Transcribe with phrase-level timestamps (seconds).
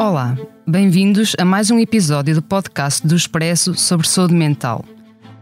[0.00, 0.34] Olá,
[0.66, 4.82] bem-vindos a mais um episódio do podcast do Expresso sobre saúde mental.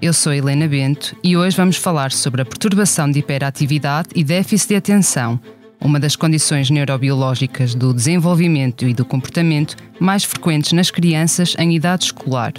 [0.02, 4.70] Eu sou Helena Bento e hoje vamos falar sobre a perturbação de hiperatividade e déficit
[4.70, 5.38] de atenção,
[5.80, 12.06] uma das condições neurobiológicas do desenvolvimento e do comportamento mais frequentes nas crianças em idade
[12.06, 12.52] escolar.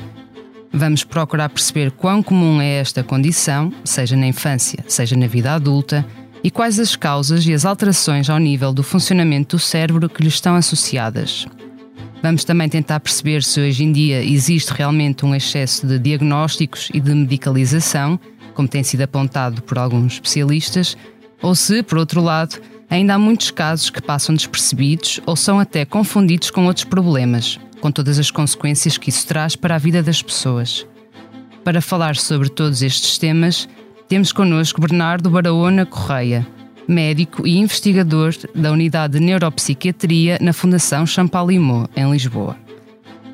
[0.72, 6.06] Vamos procurar perceber quão comum é esta condição, seja na infância, seja na vida adulta,
[6.42, 10.30] e quais as causas e as alterações ao nível do funcionamento do cérebro que lhe
[10.30, 11.46] estão associadas.
[12.22, 17.00] Vamos também tentar perceber se hoje em dia existe realmente um excesso de diagnósticos e
[17.00, 18.20] de medicalização,
[18.54, 20.98] como tem sido apontado por alguns especialistas,
[21.42, 25.86] ou se, por outro lado, ainda há muitos casos que passam despercebidos ou são até
[25.86, 30.22] confundidos com outros problemas, com todas as consequências que isso traz para a vida das
[30.22, 30.86] pessoas.
[31.64, 33.70] Para falar sobre todos estes temas,
[34.10, 36.46] temos connosco Bernardo Barahona Correia,
[36.90, 42.58] médico e investigador da Unidade de Neuropsiquiatria na Fundação Champalimau, em Lisboa.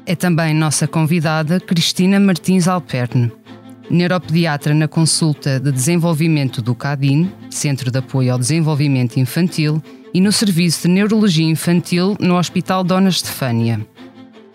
[0.06, 3.32] É também nossa convidada Cristina Martins Alperne,
[3.90, 9.82] neuropediatra na consulta de desenvolvimento do CADIN, Centro de Apoio ao Desenvolvimento Infantil,
[10.14, 13.86] e no Serviço de Neurologia Infantil no Hospital Dona Estefânia.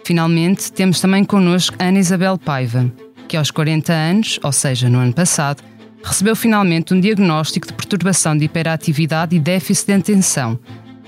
[0.05, 2.91] Finalmente, temos também connosco Ana Isabel Paiva,
[3.29, 5.63] que aos 40 anos, ou seja, no ano passado,
[6.03, 10.59] recebeu finalmente um diagnóstico de perturbação de hiperatividade e déficit de atenção,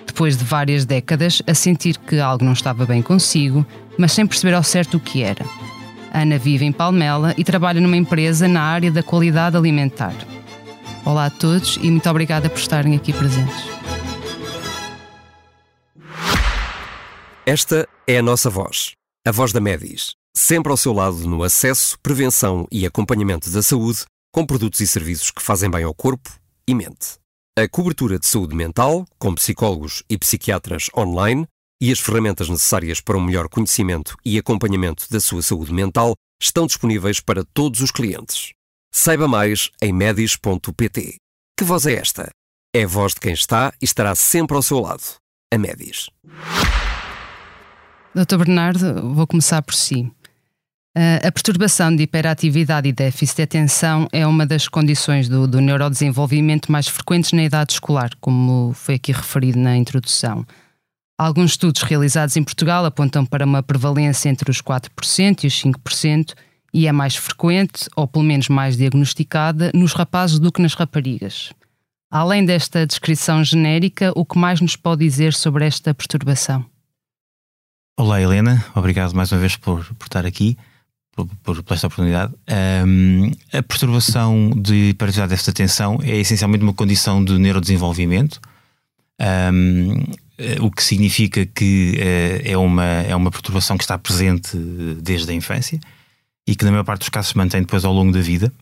[0.07, 3.67] depois de várias décadas a sentir que algo não estava bem consigo,
[3.99, 5.45] mas sem perceber ao certo o que era.
[6.13, 10.15] Ana vive em Palmela e trabalha numa empresa na área da qualidade alimentar.
[11.05, 13.65] Olá a todos e muito obrigada por estarem aqui presentes.
[17.45, 18.93] Esta é a nossa voz,
[19.27, 24.05] a voz da Medis, sempre ao seu lado no acesso, prevenção e acompanhamento da saúde,
[24.33, 26.31] com produtos e serviços que fazem bem ao corpo
[26.67, 27.19] e mente.
[27.57, 31.47] A cobertura de saúde mental, com psicólogos e psiquiatras online,
[31.81, 36.67] e as ferramentas necessárias para um melhor conhecimento e acompanhamento da sua saúde mental estão
[36.67, 38.53] disponíveis para todos os clientes.
[38.91, 41.17] Saiba mais em medis.pt.
[41.59, 42.31] Que voz é esta?
[42.75, 45.03] É a voz de quem está e estará sempre ao seu lado.
[45.53, 46.09] A Medis.
[48.15, 48.39] Dr.
[48.39, 50.11] Bernardo, vou começar por si.
[50.97, 55.61] Uh, A perturbação de hiperatividade e déficit de atenção é uma das condições do, do
[55.61, 60.45] neurodesenvolvimento mais frequentes na idade escolar, como foi aqui referido na introdução.
[61.19, 66.35] Alguns estudos realizados em Portugal apontam para uma prevalência entre os 4% e os 5%,
[66.75, 71.53] e é mais frequente, ou pelo menos mais diagnosticada, nos rapazes do que nas raparigas.
[72.11, 76.65] Além desta descrição genérica, o que mais nos pode dizer sobre esta perturbação?
[77.99, 78.63] Olá, Helena.
[78.75, 80.59] Obrigado mais uma vez por, por estar aqui,
[81.15, 82.33] por, por, esta oportunidade.
[82.87, 88.41] Um, a perturbação de hiperatividade desta atenção é essencialmente uma condição de neurodesenvolvimento,
[89.53, 90.05] um,
[90.61, 95.35] o que significa que uh, é, uma, é uma perturbação que está presente desde a
[95.35, 95.79] infância
[96.47, 98.53] e que, na maior parte dos casos, se mantém depois ao longo da vida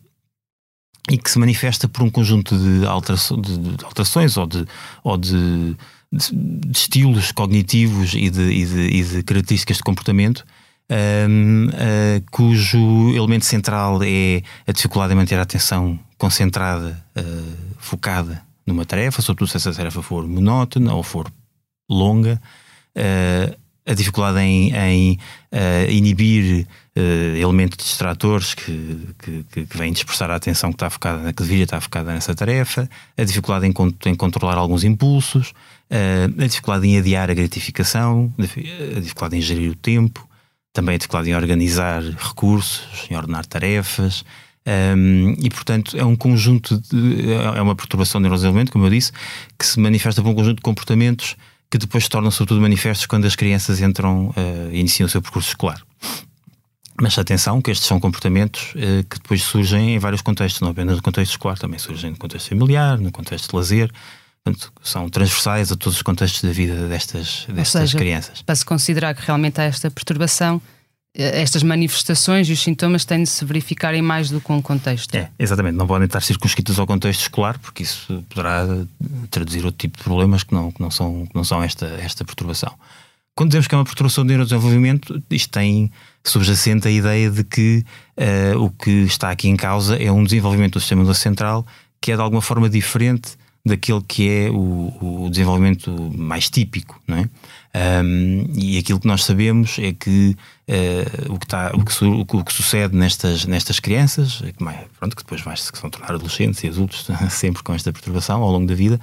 [1.10, 4.66] e que se manifesta por um conjunto de, alteraço, de, de alterações ou de.
[5.02, 5.76] Ou de
[6.12, 10.44] de, de estilos cognitivos e de, e de, e de características de comportamento,
[10.90, 18.42] um, uh, cujo elemento central é a dificuldade em manter a atenção concentrada, uh, focada
[18.66, 21.30] numa tarefa, sobretudo se essa tarefa for monótona ou for
[21.88, 22.40] longa,
[22.96, 25.18] uh, a dificuldade em, em
[25.88, 26.66] inibir
[27.40, 31.80] elementos distratores que, que, que vêm dispersar a atenção que está focada, que deveria estar
[31.80, 33.72] focada nessa tarefa, a dificuldade em,
[34.06, 35.54] em controlar alguns impulsos,
[35.90, 40.28] a dificuldade em adiar a gratificação, a dificuldade em gerir o tempo,
[40.72, 44.24] também a dificuldade em organizar recursos, em ordenar tarefas.
[44.66, 49.10] Um, e portanto é um conjunto de, é uma perturbação neurodesenvolvimento, como eu disse,
[49.58, 51.34] que se manifesta por um conjunto de comportamentos
[51.70, 55.48] que depois se tornam sobretudo manifestos quando as crianças entram uh, iniciam o seu percurso
[55.48, 55.80] escolar.
[57.00, 60.96] Mas atenção que estes são comportamentos uh, que depois surgem em vários contextos, não apenas
[60.96, 63.90] no contexto escolar, também surgem no contexto familiar, no contexto de lazer,
[64.44, 68.42] Portanto, são transversais a todos os contextos da vida destas, destas seja, crianças.
[68.42, 70.60] Para se considerar que realmente há esta perturbação,
[71.14, 75.14] estas manifestações e os sintomas têm de se verificarem mais do que um contexto.
[75.14, 75.74] É, exatamente.
[75.74, 78.66] Não podem estar circunscritos ao contexto escolar, porque isso poderá
[79.30, 82.24] traduzir outro tipo de problemas que não, que não, são, que não são esta, esta
[82.24, 82.72] perturbação.
[83.34, 85.90] Quando dizemos que é uma perturbação do neurodesenvolvimento, isto tem
[86.24, 87.84] subjacente a ideia de que
[88.16, 91.66] uh, o que está aqui em causa é um desenvolvimento do sistema nervoso central
[92.00, 97.18] que é de alguma forma diferente daquele que é o, o desenvolvimento mais típico, não
[97.18, 97.28] é?
[97.72, 100.36] Um, e aquilo que nós sabemos é que
[100.66, 104.62] uh, o, que tá, o, que su, o, que sucede nestas, nestas crianças, é que,
[104.62, 108.42] mais, pronto, que depois mais se vão tornar adolescentes e adultos, sempre com esta perturbação
[108.42, 108.98] ao longo da vida,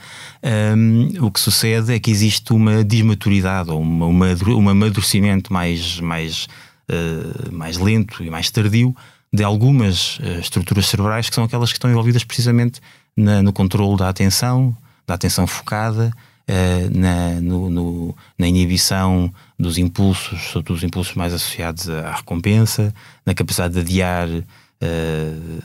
[0.75, 6.01] um, o que sucede é que existe uma desmaturidade ou uma, uma, um amadurecimento mais,
[6.01, 6.47] mais,
[6.91, 8.93] uh, mais lento e mais tardio
[9.31, 12.81] de algumas uh, estruturas cerebrais que são aquelas que estão envolvidas precisamente
[13.17, 16.13] na, no controle da atenção, da atenção focada,
[16.47, 22.93] uh, na, no, no, na inibição dos impulsos, sobretudo os impulsos mais associados à recompensa,
[23.25, 25.63] na capacidade de adiar uh,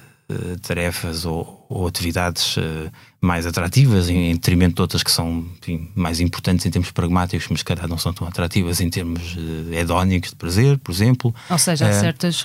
[0.62, 2.56] tarefas ou, ou atividades
[3.20, 7.46] mais atrativas em, em, detrimento de outras que são enfim, mais importantes em termos pragmáticos,
[7.50, 11.34] mas que calhar não são tão atrativas em termos uh, hedónicos de prazer, por exemplo.
[11.48, 12.42] Ou seja, há certas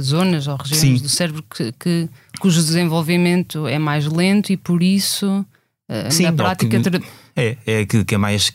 [0.00, 1.02] zonas ou regiões sim.
[1.02, 2.08] do cérebro que, que,
[2.40, 5.44] cujo desenvolvimento é mais lento e por isso
[6.10, 6.78] sim, na prática.
[6.78, 7.02] Que,
[7.38, 8.52] é, é que, que é mais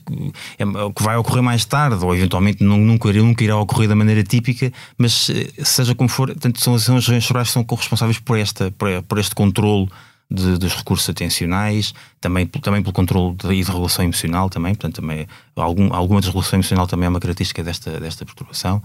[0.59, 0.65] é,
[0.95, 5.31] que vai ocorrer mais tarde, ou eventualmente nunca, nunca irá ocorrer da maneira típica, mas
[5.63, 8.89] seja como for, tanto são, são as regiões cerebrais que são responsáveis por, esta, por,
[9.03, 9.87] por este controle
[10.29, 15.27] de, dos recursos atencionais, também, também pelo controle de, de regulação emocional também, portanto também
[15.55, 18.81] algum, alguma desregulação emocional também é uma característica desta, desta perturbação.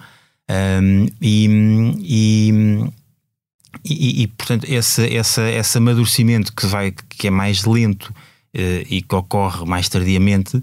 [0.50, 1.46] Um, e,
[2.00, 2.52] e,
[3.84, 8.14] e, e, portanto esse, esse, esse amadurecimento que, vai, que é mais lento
[8.54, 10.62] e que ocorre mais tardiamente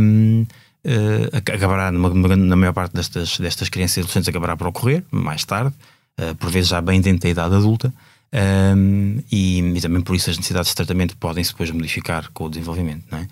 [0.00, 0.46] um,
[0.84, 5.44] uh, acabará numa, na maior parte destas, destas crianças e adolescentes acabará por ocorrer mais
[5.44, 5.74] tarde,
[6.20, 7.92] uh, por vezes já bem dentro da idade adulta
[8.76, 12.48] um, e, e, também por isso as necessidades de tratamento podem-se depois modificar com o
[12.48, 13.04] desenvolvimento.
[13.10, 13.28] Não é?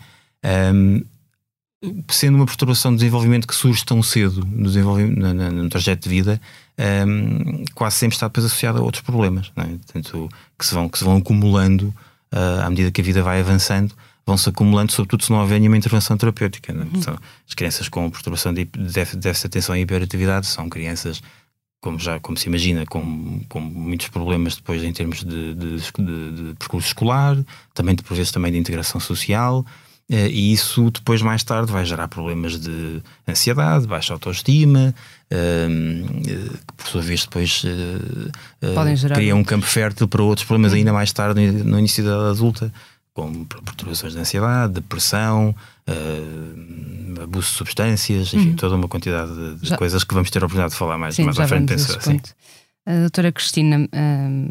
[0.70, 1.04] Um,
[2.08, 6.08] sendo uma perturbação de desenvolvimento que surge tão cedo no, desenvolvimento, no, no, no trajeto
[6.08, 6.40] de vida,
[7.06, 9.64] um, quase sempre está depois associada a outros problemas, é?
[9.64, 11.92] Portanto, que, se vão, que se vão acumulando
[12.64, 13.94] à medida que a vida vai avançando,
[14.26, 16.72] vão-se acumulando, sobretudo se não houver nenhuma intervenção terapêutica.
[16.72, 16.74] É?
[16.74, 17.16] Uhum.
[17.48, 21.22] As crianças com perturbação de déficit de atenção e hiperatividade são crianças
[21.82, 26.30] como já como se imagina, com, com muitos problemas depois em termos de, de, de,
[26.30, 27.36] de percurso escolar,
[27.74, 29.66] também por vezes também de integração social,
[30.08, 34.94] eh, e isso depois mais tarde vai gerar problemas de ansiedade, baixa autoestima,
[36.92, 41.78] sua vez depois uh, cria um campo fértil para outros problemas ainda mais tarde no
[41.78, 42.72] início da idade adulta,
[43.14, 45.54] como perturbações de ansiedade, depressão,
[45.88, 48.56] uh, abuso de substâncias, enfim, uhum.
[48.56, 51.38] toda uma quantidade de, coisas que vamos ter a oportunidade de falar mais, Sim, mais
[51.38, 52.20] à frente, penso assim.
[52.84, 53.88] A doutora Cristina,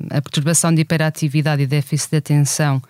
[0.10, 2.82] a perturbação de hiperatividade e déficit de atenção,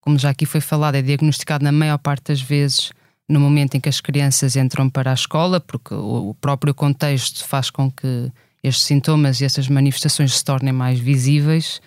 [0.00, 2.90] como já aqui foi falado, é diagnosticado na maior parte das vezes
[3.28, 7.70] no momento em que as crianças entram para a escola, porque o próprio contexto faz
[7.70, 8.30] com que
[8.68, 11.80] estes sintomas e essas manifestações se tornem mais visíveis.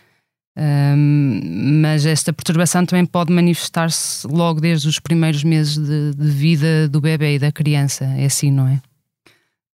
[0.57, 6.89] Um, mas esta perturbação também pode manifestar-se logo desde os primeiros meses de, de, vida
[6.89, 8.03] do bebê e da criança.
[8.05, 8.81] É assim, não é?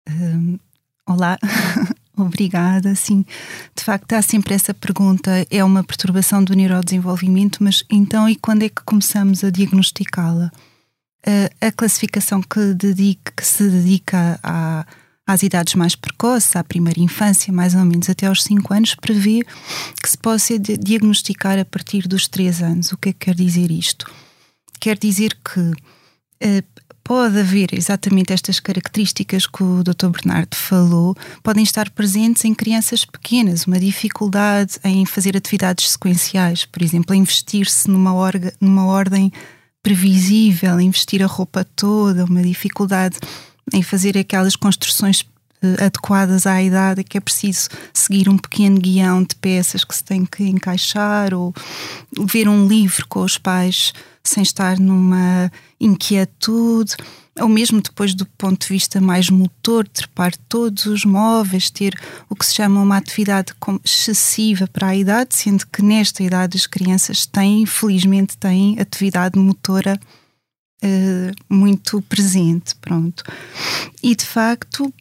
[0.10, 0.60] Um,
[1.08, 1.38] olá,
[2.18, 2.96] obrigada.
[2.96, 3.24] Sim,
[3.76, 8.64] de facto, há sempre essa pergunta: é uma perturbação do neurodesenvolvimento, mas então e quando
[8.64, 10.52] é que começamos a diagnosticá-la?
[11.62, 14.86] A classificação que, que se dedica a
[15.26, 19.44] às idades mais precoces, à primeira infância, mais ou menos até aos 5 anos, prevê
[20.02, 22.92] que se possa diagnosticar a partir dos 3 anos.
[22.92, 24.06] O que é que quer dizer isto?
[24.80, 25.72] Quer dizer que
[26.42, 26.64] eh,
[27.04, 30.08] pode haver exatamente estas características que o Dr.
[30.10, 36.82] Bernardo falou, podem estar presentes em crianças pequenas, uma dificuldade em fazer atividades sequenciais, por
[36.82, 38.12] exemplo, investir-se numa,
[38.60, 39.32] numa ordem
[39.82, 43.18] previsível, investir a roupa toda, uma dificuldade
[43.72, 45.26] em fazer aquelas construções
[45.62, 50.04] eh, adequadas à idade, que é preciso seguir um pequeno guião de peças que se
[50.04, 51.54] tem que encaixar ou
[52.26, 56.96] ver um livro com os pais sem estar numa inquietude,
[57.40, 61.94] ou mesmo depois do ponto de vista mais motor, trepar todos os móveis, ter
[62.30, 63.54] o que se chama uma atividade
[63.84, 70.00] excessiva para a idade, sendo que nesta idade as crianças têm, felizmente têm atividade motora
[70.84, 73.24] uh, muito presente, pronto.
[74.02, 74.94] E de facto,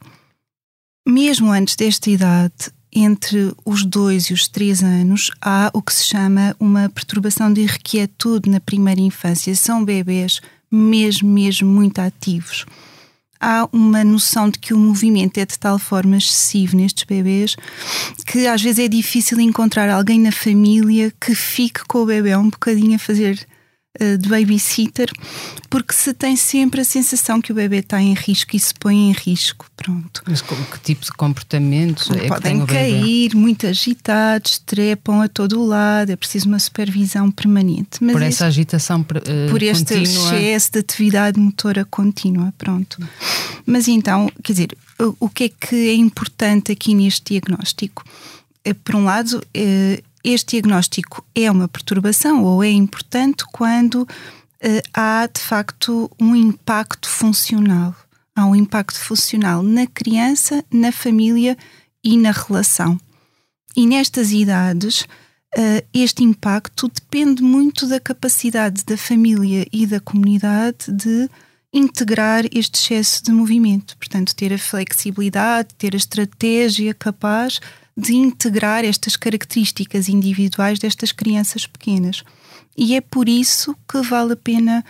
[1.07, 6.05] mesmo antes desta idade, entre os dois e os três anos, há o que se
[6.05, 9.55] chama uma perturbação de irrequietude na primeira infância.
[9.55, 12.67] São bebês mesmo, mesmo muito ativos.
[13.41, 17.57] há uma noção de que o movimento é de tal forma excessivo nestes bebês
[18.25, 22.49] que às vezes é difícil encontrar alguém na família que fique com o bebê um
[22.49, 23.45] bocadinho a fazer
[23.99, 25.11] de babysitter,
[25.69, 29.11] porque se tem sempre a sensação que o bebê está em risco e se põe
[29.11, 29.67] em risco.
[29.77, 30.23] Pronto.
[30.27, 36.11] Mas que tipo de comportamentos é Podem cair, muito agitados, trepam a todo o lado,
[36.11, 37.99] é preciso uma supervisão permanente.
[38.01, 40.37] Mas por essa agitação uh, Por este contínua...
[40.37, 42.99] excesso de atividade motora contínua, pronto.
[43.67, 48.05] Mas então, quer dizer, o, o que é que é importante aqui neste diagnóstico?
[48.65, 49.43] Eh, por um lado,
[50.25, 54.09] este diagnóstico é uma perturbação ou é importante quando uh,
[54.95, 57.95] há de facto um impacto funcional.
[58.35, 61.57] Há um impacto funcional na criança, na família
[62.03, 62.99] e na relação.
[63.77, 70.91] E nestas idades, uh, este impacto depende muito da capacidade da família e da comunidade
[70.93, 71.29] de
[71.73, 73.97] integrar este excesso de movimento.
[73.97, 77.61] Portanto, ter a flexibilidade, ter a estratégia capaz
[77.97, 82.23] de integrar estas características individuais destas crianças pequenas.
[82.77, 84.85] E é por isso que vale a pena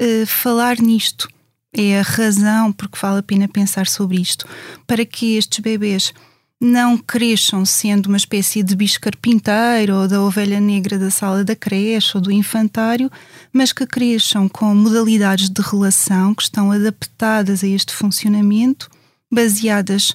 [0.00, 1.28] uh, falar nisto.
[1.76, 4.46] É a razão porque vale a pena pensar sobre isto.
[4.86, 6.12] Para que estes bebês
[6.60, 11.54] não cresçam sendo uma espécie de bicho carpinteiro ou da ovelha negra da sala da
[11.54, 13.10] creche ou do infantário,
[13.52, 18.88] mas que cresçam com modalidades de relação que estão adaptadas a este funcionamento,
[19.30, 20.14] baseadas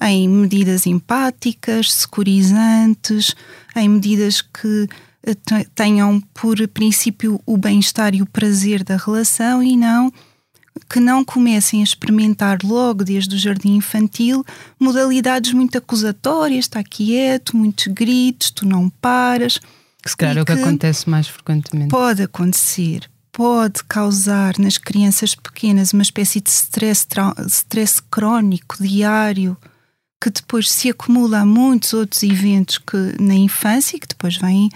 [0.00, 3.34] em medidas empáticas, securizantes,
[3.74, 4.88] em medidas que
[5.26, 5.34] eh,
[5.74, 10.12] tenham por princípio o bem-estar e o prazer da relação e não
[10.88, 14.44] que não comecem a experimentar logo desde o jardim infantil
[14.78, 19.58] modalidades muito acusatórias, está quieto, muitos gritos, tu não paras.
[20.02, 21.90] Que se calhar é o que acontece mais frequentemente.
[21.90, 27.06] Pode acontecer, pode causar nas crianças pequenas uma espécie de stress,
[27.48, 29.56] stress crónico, diário,
[30.20, 34.68] que depois se acumula a muitos outros eventos que na infância e que depois vêm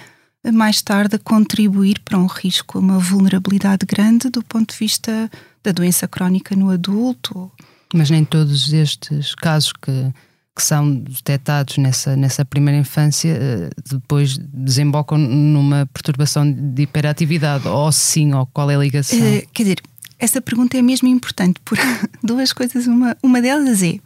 [0.53, 5.31] mais tarde a contribuir para um risco, uma vulnerabilidade grande do ponto de vista
[5.63, 7.51] da doença crónica no adulto.
[7.95, 10.13] Mas nem todos estes casos que,
[10.57, 17.93] que são detectados nessa, nessa primeira infância eh, depois desembocam numa perturbação de hiperatividade, ou
[17.93, 19.19] sim, ou qual é a ligação?
[19.19, 19.83] Uh, quer dizer,
[20.19, 21.79] essa pergunta é mesmo importante por
[22.25, 22.87] duas coisas.
[22.87, 23.99] Uma, uma delas é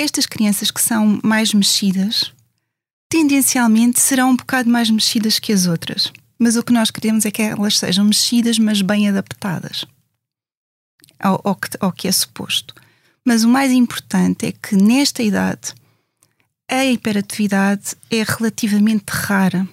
[0.00, 2.32] estas crianças que são mais mexidas,
[3.08, 6.12] tendencialmente serão um bocado mais mexidas que as outras.
[6.38, 9.84] Mas o que nós queremos é que elas sejam mexidas, mas bem adaptadas
[11.18, 12.74] ao, ao, que, ao que é suposto.
[13.24, 15.74] Mas o mais importante é que nesta idade
[16.68, 19.68] a hiperatividade é relativamente rara.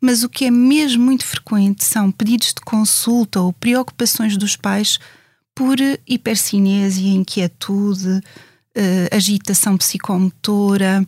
[0.00, 4.98] Mas o que é mesmo muito frequente são pedidos de consulta ou preocupações dos pais
[5.54, 5.76] por
[6.08, 8.20] hipercinésia, inquietude,
[8.76, 11.04] uh, agitação psicomotora,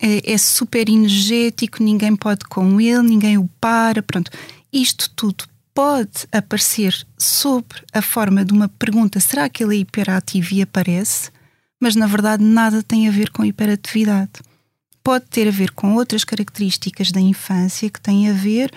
[0.00, 4.30] é, é, super energético, ninguém pode com ele, ninguém o para, pronto.
[4.72, 10.54] Isto tudo pode aparecer sobre a forma de uma pergunta: será que ele é hiperativo
[10.54, 11.30] e aparece?
[11.80, 14.32] Mas na verdade nada tem a ver com hiperatividade.
[15.02, 18.72] Pode ter a ver com outras características da infância que têm a ver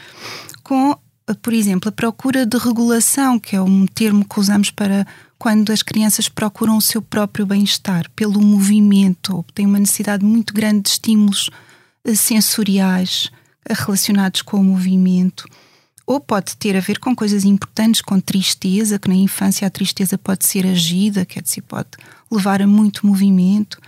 [0.62, 0.98] com,
[1.42, 5.84] por exemplo, a procura de regulação, que é um termo que usamos para quando as
[5.84, 11.50] crianças procuram o seu próprio bem-estar pelo movimento, têm uma necessidade muito grande de estímulos
[12.04, 13.30] eh, sensoriais
[13.68, 15.46] eh, relacionados com o movimento.
[16.06, 20.18] Ou pode ter a ver com coisas importantes, com tristeza, que na infância a tristeza
[20.18, 21.90] pode ser agida, quer dizer, pode
[22.32, 23.80] levar a muito movimento,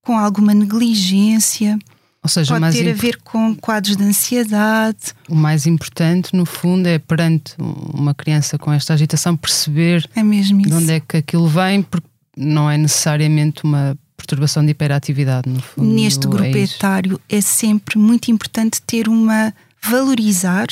[0.00, 1.78] com alguma negligência
[2.24, 5.12] ou seja, Pode ter a ver com quadros de ansiedade.
[5.28, 10.72] O mais importante, no fundo, é perante uma criança com esta agitação perceber é de
[10.72, 15.86] onde é que aquilo vem, porque não é necessariamente uma perturbação de hiperatividade, no fundo.
[15.86, 19.52] Neste grupo é etário é sempre muito importante ter uma
[19.82, 20.66] valorizar,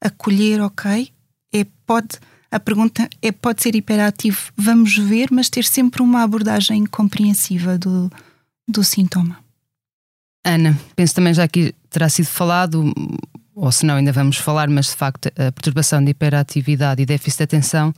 [0.00, 1.10] acolher, ok?
[1.52, 2.16] É, pode,
[2.50, 8.10] a pergunta é pode ser hiperativo, vamos ver, mas ter sempre uma abordagem compreensiva do,
[8.66, 9.44] do sintoma.
[10.46, 12.92] Ana, penso também já que terá sido falado,
[13.54, 17.38] ou se não ainda vamos falar, mas de facto a perturbação de hiperatividade e déficit
[17.38, 17.92] de atenção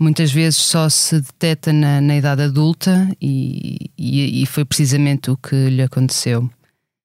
[0.00, 5.36] muitas vezes só se detecta na, na idade adulta e, e, e, foi precisamente o
[5.36, 6.48] que lhe aconteceu.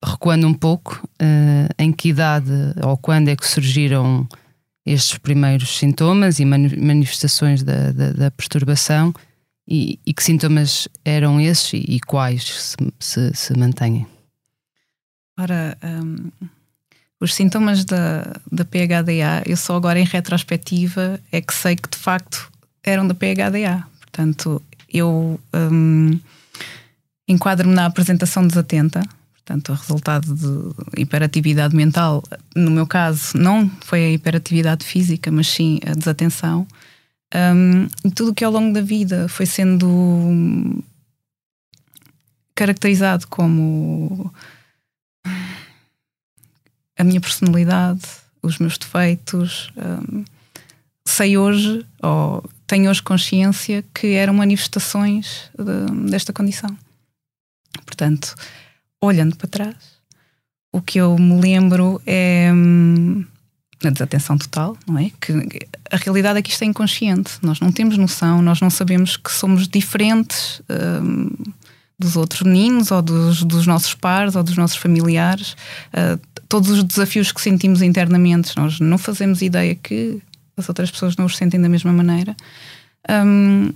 [0.04, 2.52] Recuando um pouco, uh, em que idade
[2.82, 4.26] ou quando é que surgiram
[4.86, 9.12] estes primeiros sintomas e manifestações da, da, da perturbação
[9.68, 14.06] e, e, que sintomas eram esses e, quais se, se, se mantêm?
[15.38, 16.32] Ora, um,
[17.20, 21.98] os sintomas da, da PHDA, eu só agora em retrospectiva é que sei que de
[21.98, 22.52] facto
[22.84, 23.86] eram da PHDA.
[24.00, 26.20] Portanto, eu um,
[27.28, 29.02] enquadro-me na apresentação desatenta,
[29.34, 32.24] portanto, o resultado de hiperatividade mental,
[32.56, 36.68] no meu caso, não foi a hiperatividade física, mas sim a desatenção.
[37.34, 40.82] Um, e tudo que ao longo da vida foi sendo
[42.54, 44.34] caracterizado como
[46.98, 48.02] a minha personalidade,
[48.42, 49.72] os meus defeitos.
[49.78, 50.24] Um,
[51.08, 56.76] sei hoje, ou tenho hoje consciência, que eram manifestações de, desta condição.
[57.86, 58.36] Portanto,
[59.02, 59.76] olhando para trás,
[60.72, 63.24] o que eu me lembro é hum,
[63.82, 65.12] desatenção total, não é?
[65.22, 65.32] Que
[65.92, 67.38] a realidade é que isto é inconsciente.
[67.42, 70.62] Nós não temos noção, nós não sabemos que somos diferentes
[71.02, 71.30] hum,
[71.98, 75.56] dos outros meninos ou dos, dos, nossos pares ou dos nossos familiares.
[75.94, 80.22] Uh, todos os desafios que sentimos internamente, nós não fazemos ideia que
[80.58, 82.36] as outras pessoas não os sentem da mesma maneira.
[83.10, 83.74] Um,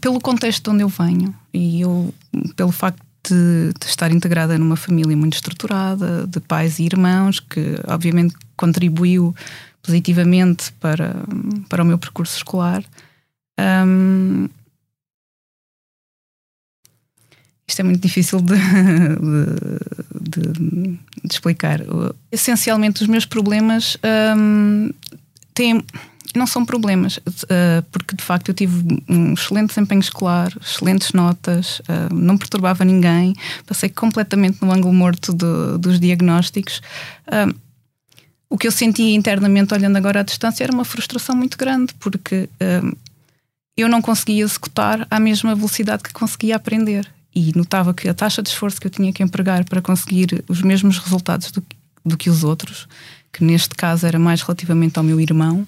[0.00, 2.12] pelo contexto de onde eu venho e eu,
[2.56, 7.76] pelo facto de, de, estar integrada numa família muito estruturada, de pais e irmãos, que
[7.88, 9.34] obviamente contribuiu
[9.82, 11.14] positivamente para,
[11.68, 12.84] para o meu percurso escolar.
[13.58, 14.48] Um,
[17.66, 18.54] isto é muito difícil de,
[20.20, 20.98] de, de,
[21.30, 21.80] explicar.
[22.30, 23.96] Essencialmente, os meus problemas
[24.36, 24.90] um,
[25.54, 25.82] têm
[26.36, 31.80] não são problemas, uh, porque de facto eu tive um excelente desempenho escolar, excelentes notas,
[31.80, 33.34] uh, não perturbava ninguém,
[33.66, 36.80] passei completamente no ângulo morto do, dos diagnósticos.
[37.28, 37.54] Uh,
[38.50, 42.48] o que eu sentia internamente, olhando agora à distância, era uma frustração muito grande, porque
[43.76, 47.10] eu não conseguia executar à mesma velocidade que conseguia aprender.
[47.34, 50.62] E notava que a taxa de esforço que eu tinha que empregar para conseguir os
[50.62, 51.62] mesmos resultados do,
[52.04, 52.86] do que os outros,
[53.32, 55.66] que neste caso era mais relativamente ao meu irmão,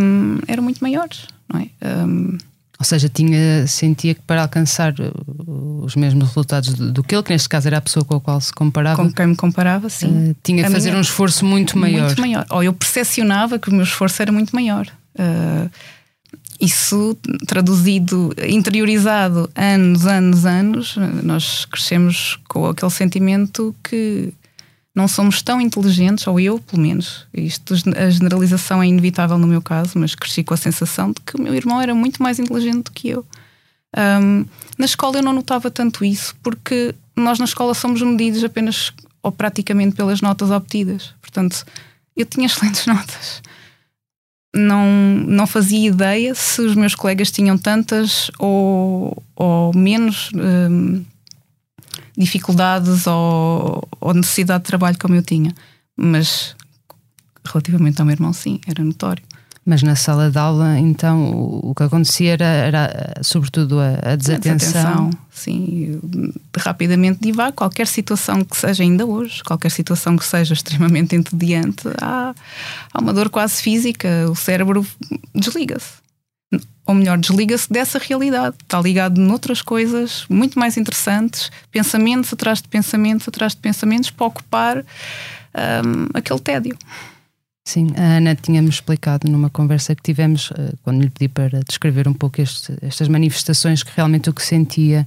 [0.00, 1.68] um, eram muito maiores, não é?
[2.06, 2.38] Um,
[2.78, 7.22] ou seja, tinha, sentia que para alcançar uh, os mesmos resultados do, do que ele,
[7.22, 9.90] que neste caso era a pessoa com a qual se comparava, com quem me comparava,
[9.90, 10.30] sim.
[10.30, 12.06] Uh, tinha que fazer minha, um esforço muito maior.
[12.06, 12.46] Muito maior.
[12.48, 14.86] Ou eu percepcionava que o meu esforço era muito maior.
[15.14, 15.70] Uh,
[16.60, 24.32] isso traduzido, interiorizado anos, anos, anos, nós crescemos com aquele sentimento que
[24.94, 27.26] não somos tão inteligentes, ou eu, pelo menos.
[27.32, 31.36] Isto, a generalização é inevitável no meu caso, mas cresci com a sensação de que
[31.36, 33.24] o meu irmão era muito mais inteligente do que eu.
[33.96, 34.44] Um,
[34.78, 38.92] na escola eu não notava tanto isso, porque nós na escola somos medidos apenas
[39.22, 41.14] ou praticamente pelas notas obtidas.
[41.20, 41.64] Portanto,
[42.16, 43.42] eu tinha excelentes notas.
[44.54, 44.86] Não,
[45.26, 50.30] não fazia ideia se os meus colegas tinham tantas ou, ou menos.
[50.34, 51.04] Um,
[52.20, 55.54] dificuldades ou, ou necessidade de trabalho como eu tinha.
[55.96, 56.54] Mas
[57.44, 59.24] relativamente ao meu irmão, sim, era notório.
[59.70, 61.30] Mas na sala de aula, então,
[61.62, 65.10] o, que acontecia era, era sobretudo a, a desatenção.
[65.10, 66.00] Desatenção, sim.
[66.58, 67.52] Rapidamente divago.
[67.52, 72.34] Qualquer situação que seja, ainda hoje, qualquer situação que seja extremamente entediante, há,
[72.92, 74.08] há uma dor quase física.
[74.28, 74.84] O cérebro
[75.32, 76.00] desliga-se
[76.84, 82.66] ou melhor, desliga-se dessa realidade, está ligado noutras coisas muito mais interessantes, pensamentos atrás de
[82.66, 86.76] pensamentos atrás de pensamentos, para ocupar um, aquele tédio.
[87.70, 92.08] Sim, a Ana tinha-me explicado numa conversa que tivemos, uh, quando lhe pedi para descrever
[92.08, 95.06] um pouco este, estas manifestações, que realmente o que sentia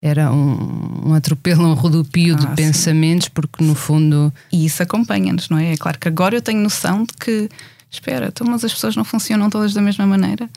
[0.00, 2.54] era um, um atropelo, um rodopio ah, de sim.
[2.54, 4.32] pensamentos, porque no fundo.
[4.50, 5.74] E isso acompanha-nos, não é?
[5.74, 7.50] É claro que agora eu tenho noção de que
[7.90, 10.48] espera, então, mas as pessoas não funcionam todas da mesma maneira.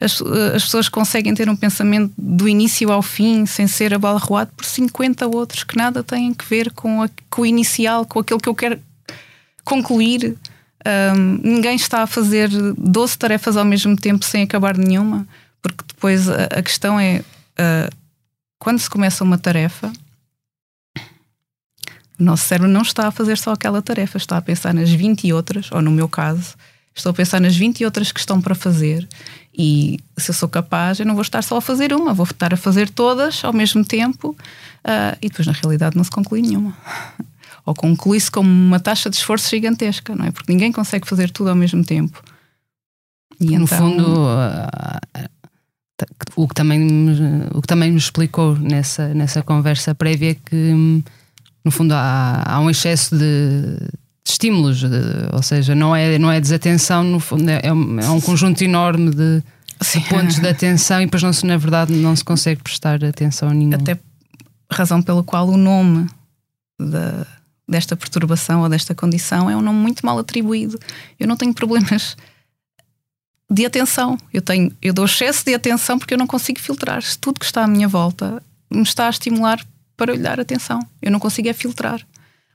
[0.00, 4.50] As, eh, as pessoas conseguem ter um pensamento do início ao fim sem ser abalroado
[4.56, 8.40] por 50 outros que nada têm que ver com, a, com o inicial, com aquilo
[8.40, 8.80] que eu quero
[9.64, 10.36] concluir.
[10.84, 15.26] Um, ninguém está a fazer 12 tarefas ao mesmo tempo sem acabar nenhuma,
[15.60, 17.94] porque depois a, a questão é uh,
[18.58, 19.92] quando se começa uma tarefa,
[22.18, 25.32] o nosso cérebro não está a fazer só aquela tarefa, está a pensar nas 20
[25.32, 26.56] outras, ou no meu caso,
[26.94, 29.08] Estou a pensar nas 20 outras que estão para fazer
[29.56, 32.52] e se eu sou capaz, eu não vou estar só a fazer uma, vou estar
[32.52, 36.76] a fazer todas ao mesmo tempo uh, e depois na realidade não se conclui nenhuma.
[37.64, 40.30] Ou conclui-se com uma taxa de esforço gigantesca, não é?
[40.30, 42.22] Porque ninguém consegue fazer tudo ao mesmo tempo.
[43.40, 43.78] E no então...
[43.78, 45.28] fundo, uh,
[46.36, 46.86] o, que também,
[47.54, 51.02] o que também me explicou nessa, nessa conversa prévia é que,
[51.64, 53.78] no fundo, há, há um excesso de
[54.24, 54.88] de estímulos, de,
[55.32, 58.62] ou seja, não é, não é desatenção, no fundo, é, é um, é um conjunto
[58.62, 62.62] enorme de, de, pontos de atenção e depois, não se, na verdade, não se consegue
[62.62, 63.74] prestar atenção a nenhum.
[63.74, 63.98] Até
[64.70, 66.06] razão pela qual o nome
[66.80, 67.26] da,
[67.72, 70.78] desta perturbação ou desta condição é um nome muito mal atribuído.
[71.18, 72.16] Eu não tenho problemas
[73.50, 74.16] de atenção.
[74.32, 77.02] Eu tenho, eu dou excesso de atenção porque eu não consigo filtrar.
[77.20, 79.60] Tudo que está à minha volta me está a estimular
[79.96, 82.00] para lhe dar atenção, eu não consigo é filtrar.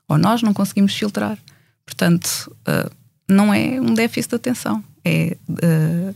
[0.07, 1.37] Ou nós não conseguimos filtrar.
[1.85, 2.91] Portanto, uh,
[3.29, 6.15] não é um déficit de atenção, é uh,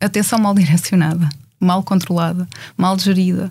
[0.00, 1.28] atenção mal direcionada,
[1.60, 3.50] mal controlada, mal gerida.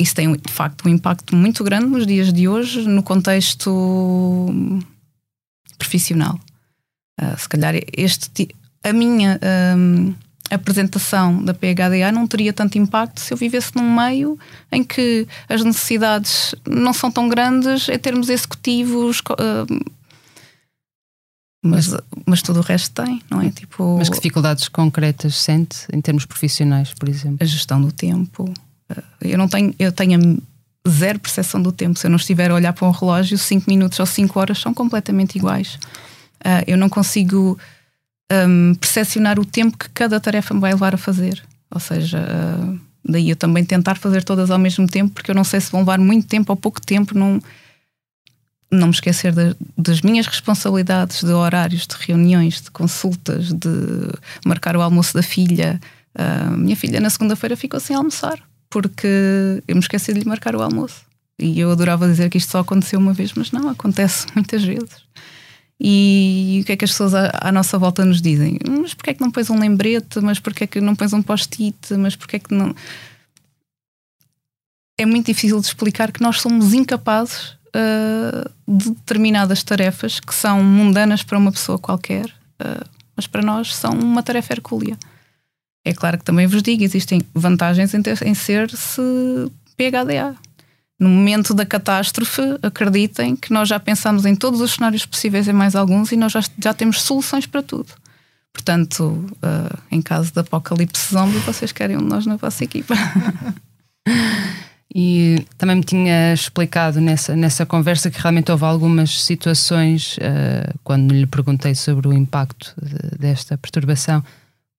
[0.00, 4.48] Isso tem, de facto, um impacto muito grande nos dias de hoje, no contexto
[5.76, 6.40] profissional.
[7.20, 8.48] Uh, se calhar este
[8.82, 9.38] a minha
[9.76, 10.14] um,
[10.50, 14.38] apresentação da PHDA não teria tanto impacto se eu vivesse num meio
[14.72, 19.20] em que as necessidades não são tão grandes em termos executivos.
[19.20, 20.00] Uh,
[21.62, 23.50] mas, mas tudo o resto tem, não é?
[23.50, 27.36] Tipo, mas que dificuldades concretas sente em termos profissionais, por exemplo?
[27.38, 28.50] A gestão do tempo.
[29.20, 30.42] Eu não tenho, eu tenho
[30.88, 31.98] zero percepção do tempo.
[31.98, 34.72] Se eu não estiver a olhar para um relógio, 5 minutos ou 5 horas são
[34.72, 35.78] completamente iguais.
[36.40, 37.58] Uh, eu não consigo
[38.32, 41.42] um, percepcionar o tempo que cada tarefa me vai levar a fazer.
[41.70, 45.44] Ou seja, uh, daí eu também tentar fazer todas ao mesmo tempo, porque eu não
[45.44, 47.16] sei se vão levar muito tempo ou pouco tempo.
[47.16, 47.40] Não,
[48.70, 53.68] não me esquecer de, das minhas responsabilidades de horários, de reuniões, de consultas, de
[54.46, 55.80] marcar o almoço da filha.
[56.18, 60.54] Uh, minha filha na segunda-feira ficou sem almoçar, porque eu me esqueci de lhe marcar
[60.54, 61.04] o almoço.
[61.38, 65.04] E eu adorava dizer que isto só aconteceu uma vez, mas não, acontece muitas vezes.
[65.82, 68.58] E o que é que as pessoas à, à, nossa volta nos dizem?
[68.68, 70.20] Mas porquê é que não pões um lembrete?
[70.20, 71.94] Mas porquê é que não pões um post-it?
[71.96, 72.74] Mas porquê é que não.
[74.98, 80.62] É muito difícil de explicar que nós somos incapazes uh, de determinadas tarefas que são
[80.62, 82.26] mundanas para uma pessoa qualquer,
[82.60, 84.98] uh, mas para nós são uma tarefa hercúlea.
[85.84, 89.00] É claro que também vos digo, existem vantagens em, ter, em ser-se
[89.76, 90.36] PHDA
[91.00, 95.52] no momento da catástrofe, acreditem que nós já pensamos em todos os cenários possíveis e
[95.52, 97.88] mais alguns e nós já, já temos soluções para tudo.
[98.52, 102.94] Portanto, uh, em caso de apocalipse zombie, vocês querem um de nós na vossa equipa.
[104.92, 111.14] E também me tinha explicado nessa, nessa conversa que realmente houve algumas situações, uh, quando
[111.14, 114.20] lhe perguntei sobre o impacto de, desta perturbação,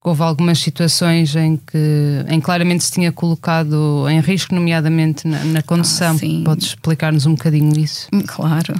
[0.03, 5.61] houve algumas situações em que em claramente se tinha colocado em risco, nomeadamente na, na
[5.61, 6.15] condução.
[6.15, 8.07] Ah, Podes explicar-nos um bocadinho isso?
[8.27, 8.73] Claro.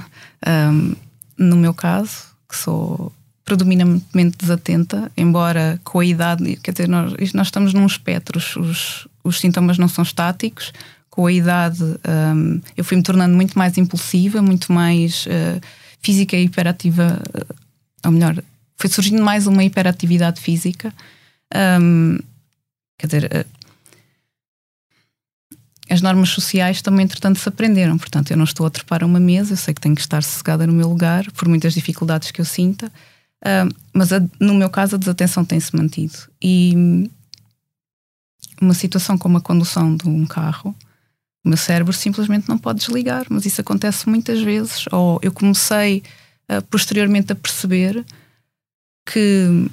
[0.46, 0.94] Um,
[1.38, 3.12] no meu caso, que sou
[3.44, 9.40] predominantemente desatenta, embora com a idade, quer dizer, nós, nós estamos num espectro, os, os
[9.40, 10.72] sintomas não são estáticos.
[11.10, 11.82] Com a idade,
[12.34, 15.60] um, eu fui me tornando muito mais impulsiva, muito mais uh,
[16.00, 17.54] física e hiperativa, uh,
[18.06, 18.42] ou melhor,
[18.76, 20.92] foi surgindo mais uma hiperatividade física.
[21.54, 22.18] Um,
[22.98, 23.62] quer dizer, uh,
[25.92, 27.98] as normas sociais também, entretanto, se aprenderam.
[27.98, 30.66] Portanto, eu não estou a trepar uma mesa, eu sei que tenho que estar sossegada
[30.66, 32.86] no meu lugar, por muitas dificuldades que eu sinta.
[33.42, 36.16] Uh, mas a, no meu caso, a desatenção tem-se mantido.
[36.40, 37.10] E
[38.60, 40.74] uma situação como a condução de um carro,
[41.44, 43.26] o meu cérebro simplesmente não pode desligar.
[43.28, 44.86] Mas isso acontece muitas vezes.
[44.90, 46.02] Ou eu comecei
[46.50, 48.02] uh, posteriormente a perceber
[49.04, 49.68] que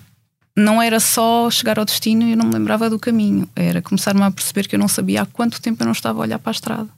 [0.56, 4.22] não era só chegar ao destino e eu não me lembrava do caminho, era começar-me
[4.22, 6.52] a perceber que eu não sabia há quanto tempo eu não estava a olhar para
[6.52, 6.90] a estrada.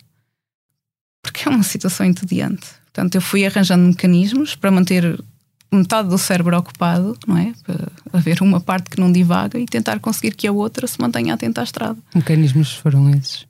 [1.22, 2.68] Porque é uma situação entediante.
[2.86, 5.24] Portanto, eu fui arranjando mecanismos para manter
[5.72, 7.54] metade do cérebro ocupado, não é?
[7.64, 11.34] Para haver uma parte que não divaga e tentar conseguir que a outra se mantenha
[11.34, 11.98] atenta à estrada.
[12.14, 13.46] Mecanismos foram esses?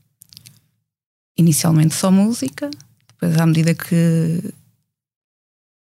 [1.37, 2.69] Inicialmente só música,
[3.07, 4.53] depois, à medida que,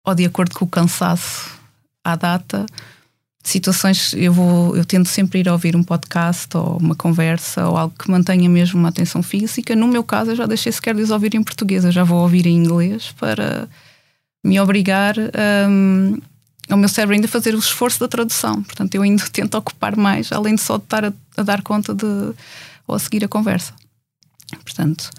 [0.06, 1.59] ou de acordo com o cansaço
[2.04, 2.66] à data,
[3.42, 7.94] situações eu vou eu tento sempre ir ouvir um podcast ou uma conversa ou algo
[7.98, 9.74] que mantenha mesmo uma atenção física.
[9.74, 11.84] No meu caso eu já deixei sequer de os ouvir em português.
[11.84, 13.68] Eu já vou ouvir em inglês para
[14.44, 15.14] me obrigar
[15.68, 16.18] um,
[16.68, 18.62] ao meu cérebro ainda fazer o esforço da tradução.
[18.62, 21.94] Portanto eu ainda tento ocupar mais além de só de estar a, a dar conta
[21.94, 22.34] de
[22.86, 23.72] ou a seguir a conversa.
[24.64, 25.10] Portanto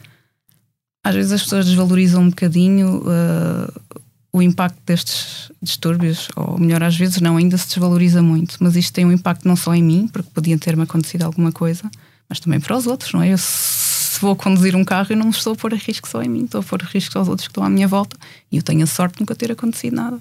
[1.04, 4.01] às vezes as pessoas desvalorizam um bocadinho uh,
[4.34, 8.94] o impacto destes distúrbios, ou melhor, às vezes não, ainda se desvaloriza muito, mas isto
[8.94, 11.90] tem um impacto não só em mim, porque podia ter-me acontecido alguma coisa,
[12.30, 13.34] mas também para os outros, não é?
[13.34, 16.30] Eu, se vou conduzir um carro, eu não estou a pôr a risco só em
[16.30, 18.16] mim, estou a pôr a risco aos outros que estão à minha volta
[18.50, 20.20] e eu tenho a sorte de nunca ter acontecido nada.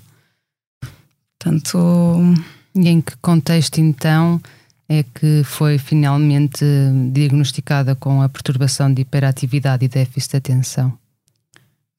[1.38, 2.34] Portanto.
[2.74, 4.40] E em que contexto então
[4.88, 6.64] é que foi finalmente
[7.12, 10.98] diagnosticada com a perturbação de hiperatividade e déficit de atenção?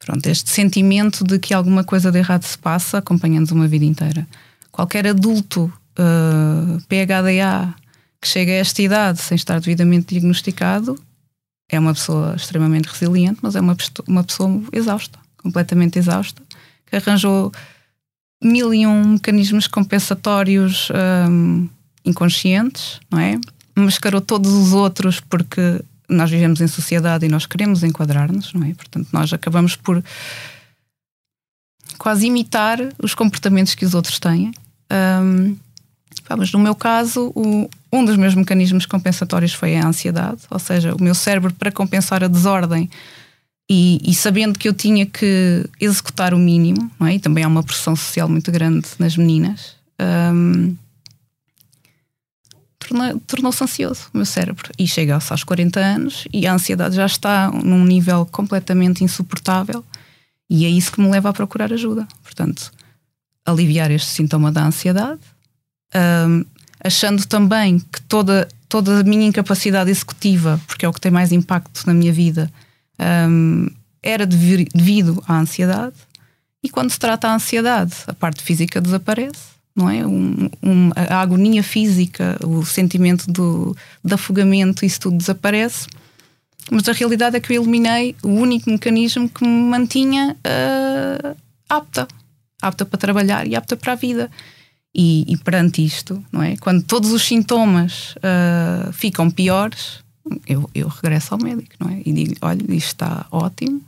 [0.04, 4.28] Pronto, este sentimento de que alguma coisa de errado se passa acompanha-nos uma vida inteira.
[4.72, 7.74] Qualquer adulto uh, PHDA
[8.20, 11.00] que chega a esta idade sem estar devidamente diagnosticado
[11.70, 16.42] é uma pessoa extremamente resiliente, mas é uma, uma pessoa exausta, completamente exausta,
[16.86, 17.52] que arranjou
[18.44, 20.90] mil e um mecanismos compensatórios
[21.30, 21.70] um,
[22.04, 23.40] inconscientes, não é?
[23.76, 28.74] Mascarou todos os outros porque nós vivemos em sociedade e nós queremos enquadrar-nos, não é?
[28.74, 30.04] Portanto, nós acabamos por
[31.98, 34.52] quase imitar os comportamentos que os outros têm.
[34.92, 35.56] Um,
[36.38, 40.96] mas no meu caso, o, um dos meus mecanismos compensatórios foi a ansiedade, ou seja,
[40.96, 42.90] o meu cérebro, para compensar a desordem
[43.70, 47.16] e, e sabendo que eu tinha que executar o mínimo, é?
[47.16, 49.76] e também há uma pressão social muito grande nas meninas,
[53.28, 54.70] tornou-se ansioso o meu cérebro.
[54.78, 59.84] E chega-se aos 40 anos e a ansiedade já está num nível completamente insuportável
[60.50, 62.08] e é isso que me leva a procurar ajuda.
[62.22, 62.72] Portanto,
[63.46, 65.22] aliviar este sintoma da ansiedade,
[66.28, 66.44] um,
[66.84, 71.32] achando também que toda, toda a minha incapacidade executiva, porque é o que tem mais
[71.32, 72.52] impacto na minha vida,
[73.30, 73.68] um,
[74.04, 75.96] era devido à ansiedade.
[76.64, 80.06] E quando se trata a ansiedade, a parte física desaparece, não é?
[80.06, 85.88] Um, um, a agonia física, o sentimento do, de afogamento, isso tudo desaparece
[86.70, 92.08] mas a realidade é que eu eliminei o único mecanismo que me mantinha uh, apta,
[92.62, 94.30] apta para trabalhar e apta para a vida.
[94.94, 96.58] E, e perante isto, não é?
[96.58, 100.04] Quando todos os sintomas uh, ficam piores,
[100.46, 102.02] eu, eu regresso ao médico, não é?
[102.06, 103.82] E digo: olha, isto está ótimo.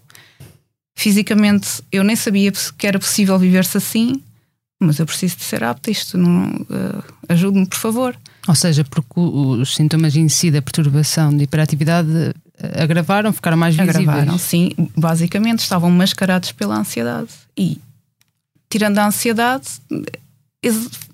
[0.96, 4.22] Fisicamente, eu nem sabia que era possível viver-se assim,
[4.84, 5.90] mas eu preciso de ser apta.
[5.90, 8.16] Isto não uh, ajude-me, por favor.
[8.48, 12.34] Ou seja, porque os sintomas em si da perturbação de hiperatividade
[12.78, 14.08] agravaram, ficaram mais visíveis.
[14.08, 14.72] Agravaram, sim.
[14.96, 17.30] Basicamente estavam mascarados pela ansiedade.
[17.58, 17.80] E,
[18.70, 19.68] tirando a ansiedade,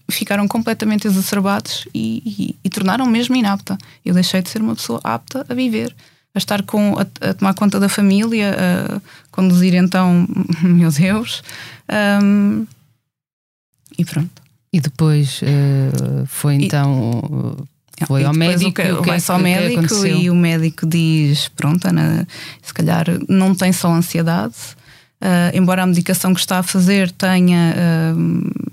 [0.09, 3.77] ficaram completamente exacerbados e, e, e, tornaram mesmo inapta.
[4.05, 5.95] Eu deixei de ser uma pessoa apta a viver,
[6.33, 9.01] a estar com, a, a tomar conta da família, a
[9.31, 10.27] conduzir então,
[10.61, 11.43] meu Deus.
[12.23, 12.65] Um,
[13.99, 14.41] e pronto.
[14.71, 17.57] E depois uh, foi então.
[18.07, 18.69] Foi ao médico.
[18.69, 22.25] O que, vai ao médico e o médico diz: Pronto, Ana,
[22.61, 24.55] se calhar não tem só ansiedade,
[25.21, 27.75] uh, embora a medicação que está a fazer tenha.
[28.15, 28.69] Uh,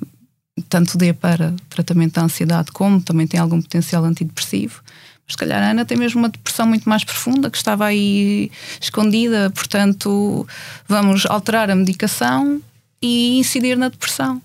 [0.69, 4.81] tanto dê para tratamento da ansiedade, como também tem algum potencial antidepressivo.
[5.27, 8.51] Mas se calhar a Ana tem mesmo uma depressão muito mais profunda que estava aí
[8.81, 10.47] escondida, portanto,
[10.89, 12.63] vamos alterar a medicação
[13.03, 14.41] e incidir na depressão.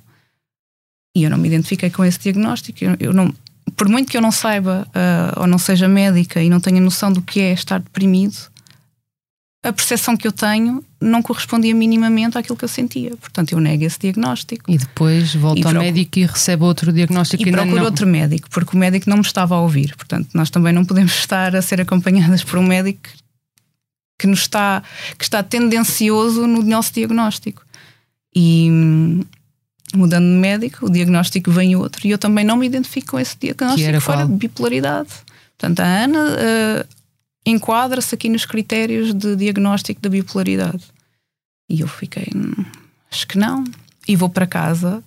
[1.16, 2.84] E eu não me identifiquei com esse diagnóstico.
[2.84, 3.34] Eu, eu não,
[3.76, 7.12] por muito que eu não saiba uh, ou não seja médica e não tenha noção
[7.12, 8.38] do que é estar deprimido,
[9.64, 13.16] a percepção que eu tenho não correspondia minimamente àquilo que eu sentia.
[13.16, 14.72] Portanto, eu nego esse diagnóstico.
[14.72, 17.48] E depois volta ao médico e recebe outro diagnóstico.
[17.48, 19.96] E procura outro médico, porque o médico não me estava a ouvir.
[19.96, 23.10] Portanto, nós também não podemos estar a ser acompanhadas por um médico
[24.18, 24.84] que nos está,
[25.18, 27.64] que está tendencioso no nosso diagnóstico.
[28.36, 28.70] E,
[29.96, 33.38] mudando de médico, o diagnóstico vem outro e eu também não me identifico com esse
[33.40, 35.10] diagnóstico que fora de bipolaridade.
[35.58, 36.88] Portanto, a Ana uh,
[37.46, 40.84] enquadra-se aqui nos critérios de diagnóstico da bipolaridade.
[41.70, 42.66] E eu fiquei, hum,
[43.12, 43.64] acho que não.
[44.08, 45.04] E vou para casa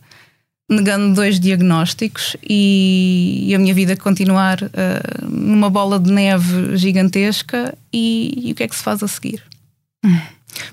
[0.69, 7.77] negando dois diagnósticos e, e a minha vida continuar uh, numa bola de neve gigantesca.
[7.93, 9.43] E, e, o que é que se faz a seguir?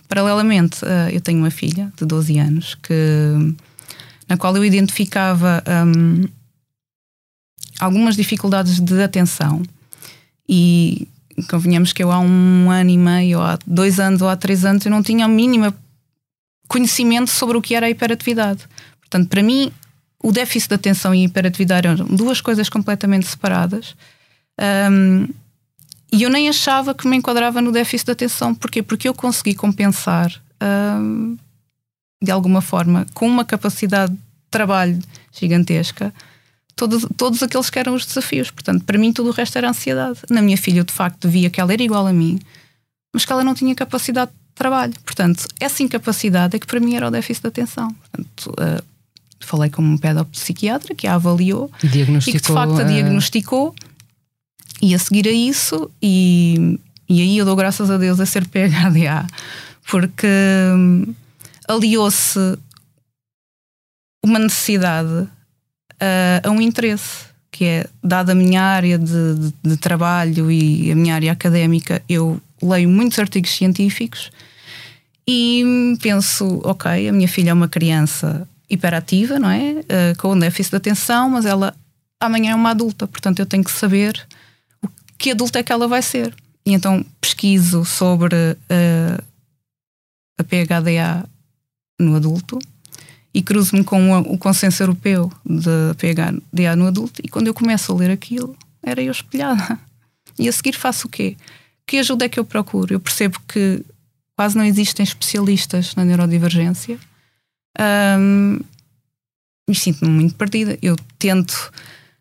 [0.08, 2.94] Paralelamente, uh, eu tenho uma filha de 12 anos que
[4.32, 6.24] na qual eu identificava um,
[7.82, 9.62] algumas dificuldades de atenção
[10.48, 11.06] e
[11.50, 14.86] convenhamos que eu há um ano e meio, há dois anos, ou há três anos,
[14.86, 15.74] eu não tinha o mínimo
[16.70, 18.64] conhecimento sobre o que era a hiperatividade.
[19.02, 19.70] Portanto, para mim,
[20.24, 23.98] o déficit de atenção e a hiperatividade eram duas coisas completamente separadas.
[24.90, 25.28] Um,
[26.10, 28.56] e eu nem achava que me enquadrava no déficit de atenção.
[28.56, 28.82] Porquê?
[28.82, 31.38] Porque eu consegui compensar um,
[32.22, 35.00] de alguma forma, com uma capacidade de trabalho
[35.32, 36.14] gigantesca,
[36.76, 38.52] todos, todos aqueles que eram os desafios.
[38.52, 40.20] Portanto, para mim, tudo o resto era ansiedade.
[40.30, 42.40] Na minha filha, eu de facto via que ela era igual a mim,
[43.14, 44.94] mas que ela não tinha capacidade de trabalho.
[45.06, 47.88] Portanto, essa incapacidade é que para mim era o déficit de atenção.
[47.94, 48.84] Portanto, uh,
[49.40, 53.76] falei com um pedopsiquiatra que a avaliou e, e que de facto a diagnosticou.
[54.82, 58.48] E a seguir a isso, e, e aí eu dou graças a Deus a ser
[58.48, 59.28] PHDA,
[59.92, 60.28] porque
[61.72, 62.40] aliou-se
[64.24, 65.28] uma necessidade
[66.00, 70.92] a, a, um interesse, que é, dada a minha área de, de, de, trabalho e
[70.92, 74.32] a minha área académica, eu leio muitos artigos científicos
[75.28, 75.64] e
[76.02, 79.72] penso, ok, a minha filha é uma criança hiperativa, não é?
[79.82, 81.76] Uh, com déficit de atenção, mas ela
[82.20, 84.26] amanhã é uma adulta, portanto eu tenho que saber
[84.84, 86.34] o que adulta é que ela vai ser.
[86.66, 89.24] E então pesquiso sobre uh,
[90.38, 91.28] a PHDA
[92.02, 92.60] no adulto
[93.34, 97.96] e cruzo-me com o, consenso europeu de PHDA no adulto e quando eu começo a
[97.96, 99.80] ler aquilo, era eu espelhada.
[100.40, 101.36] E a seguir faço o quê?
[101.86, 102.94] Que ajuda é que eu procuro?
[102.94, 103.84] Eu percebo que
[104.36, 106.98] quase não existem especialistas na neurodivergência
[107.80, 108.60] um,
[109.70, 110.78] e sinto-me muito perdida.
[110.82, 111.72] Eu tento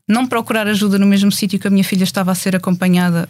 [0.07, 3.29] não procurar ajuda no mesmo sítio que a minha filha estava a ser acompanhada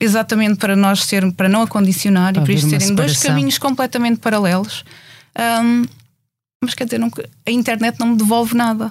[0.00, 3.56] exatamente para nós ser, para não a condicionar para e para isto serem dois caminhos
[3.56, 4.84] completamente paralelos.
[5.38, 5.84] Um,
[6.62, 7.10] mas quer dizer, não,
[7.46, 8.90] a internet não me devolve nada.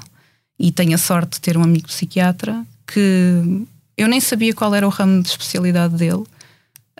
[0.59, 3.65] E tenho a sorte de ter um amigo psiquiatra que
[3.97, 6.23] eu nem sabia qual era o ramo de especialidade dele,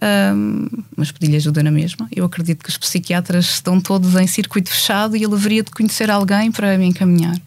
[0.01, 2.07] um, mas pedi-lhe ajuda na mesma.
[2.15, 6.09] Eu acredito que os psiquiatras estão todos em circuito fechado e ele haveria de conhecer
[6.09, 7.39] alguém para me encaminhar.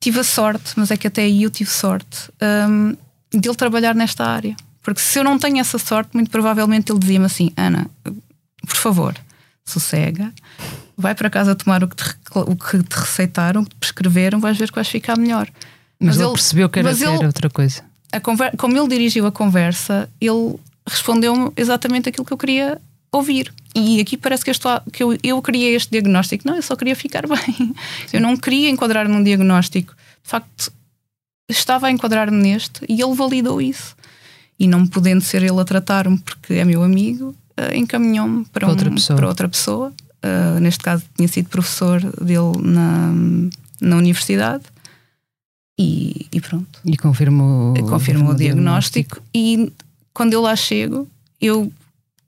[0.00, 2.30] Tive a sorte, mas é que até aí eu tive sorte,
[2.68, 2.96] um,
[3.38, 4.56] de ele trabalhar nesta área.
[4.82, 9.14] Porque se eu não tenho essa sorte, muito provavelmente ele dizia-me assim: Ana, por favor,
[9.70, 10.32] sossega,
[10.96, 12.04] vai para casa tomar o que te,
[12.34, 15.48] o que te receitaram, o que te prescreveram, vais ver que vais ficar melhor.
[15.98, 17.82] Mas, mas ele, ele, percebeu que era, ele, outra coisa.
[18.22, 20.56] Conver, como ele dirigiu a conversa, ele
[20.88, 22.80] respondeu-me exatamente aquilo que eu queria
[23.12, 23.52] ouvir.
[23.74, 26.46] E aqui parece que eu, estou que eu, eu queria este diagnóstico.
[26.46, 27.74] Não, eu só queria ficar bem.
[28.12, 29.94] Eu não queria enquadrar num diagnóstico.
[30.22, 30.72] De facto,
[31.48, 33.96] estava a enquadrar-me neste e ele validou isso.
[34.58, 37.34] E não podendo ser ele a tratar-me porque é meu amigo,
[37.74, 39.16] encaminhou-me para, um, outra pessoa.
[39.16, 39.92] Para outra pessoa.
[40.22, 43.12] Uh, neste caso, tinha sido professor dele na,
[43.80, 44.64] na universidade.
[45.78, 46.78] E, e pronto.
[46.84, 49.16] E confirmou, confirmou o diagnóstico.
[49.16, 49.22] diagnóstico.
[49.34, 49.72] E
[50.12, 51.08] quando eu lá chego,
[51.40, 51.72] eu,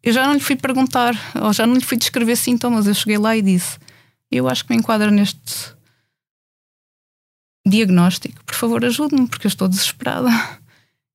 [0.02, 2.86] eu já não lhe fui perguntar, ou já não lhe fui descrever sintomas.
[2.86, 3.78] Eu cheguei lá e disse:
[4.30, 5.74] Eu acho que me enquadra neste
[7.66, 8.42] diagnóstico.
[8.44, 10.30] Por favor, ajude-me, porque eu estou desesperada.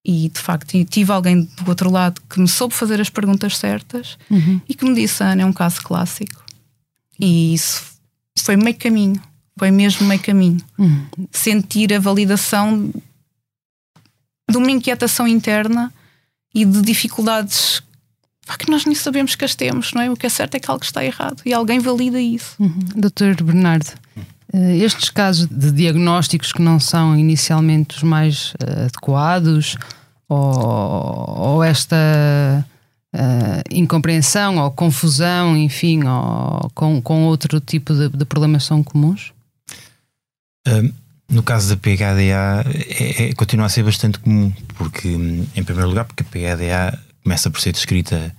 [0.10, 4.18] E de facto tive alguém do outro lado que me soube fazer as perguntas certas
[4.32, 4.62] uhum.
[4.68, 6.46] e que me disse: Ana, é um caso clássico.
[7.20, 7.84] E isso
[8.40, 9.22] foi meio caminho,
[9.60, 10.62] foi mesmo meio caminho.
[10.78, 11.06] Uhum.
[11.30, 12.90] Sentir a validação
[14.50, 15.94] de uma inquietação interna
[16.56, 17.84] e de dificuldades
[18.58, 20.10] que nós nem sabemos que as temos, não é?
[20.10, 22.56] O que é certo é que algo está errado e alguém valida isso.
[22.58, 22.80] Uhum.
[22.96, 23.92] Doutor Bernardo,
[24.54, 29.76] eh, estes casos de diagnósticos que não são inicialmente os mais uh, adequados
[30.30, 32.66] ou, ou esta
[33.16, 39.34] uh, incompreensão ou confusão, enfim, ou com, com outro tipo de, de problemas são comuns?
[40.68, 40.92] Um,
[41.30, 42.66] no caso da PHDA,
[43.00, 47.50] é, é, continua a ser bastante comum, porque, em primeiro lugar, porque a PHDA começa
[47.50, 48.34] por ser descrita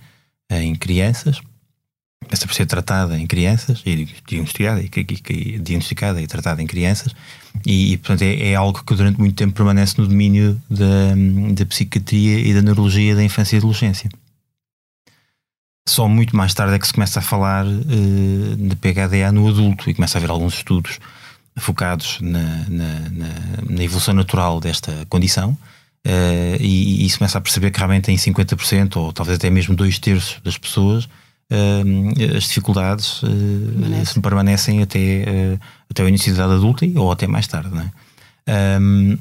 [0.49, 1.39] em crianças,
[2.25, 7.13] começa por ser tratada em crianças, e diagnosticada e, diagnosticada e tratada em crianças,
[7.65, 11.15] e, e portanto é, é, algo que durante muito tempo permanece no domínio da,
[11.53, 14.09] da psiquiatria e da neurologia da infância e adolescência.
[15.87, 19.89] Só muito mais tarde é que se começa a falar uh, de PHDA no adulto
[19.89, 20.99] e começa a haver alguns estudos
[21.57, 23.29] focados na, na, na,
[23.67, 25.57] na evolução natural desta condição.
[26.05, 29.75] Uh, e, e se começa a perceber que realmente em 50% ou talvez até mesmo
[29.75, 31.09] dois terços das pessoas
[32.37, 35.57] as dificuldades uh, permanecem até,
[35.89, 37.69] até o início da idade adulta ou até mais tarde.
[37.69, 37.91] Não é?
[38.49, 39.17] um,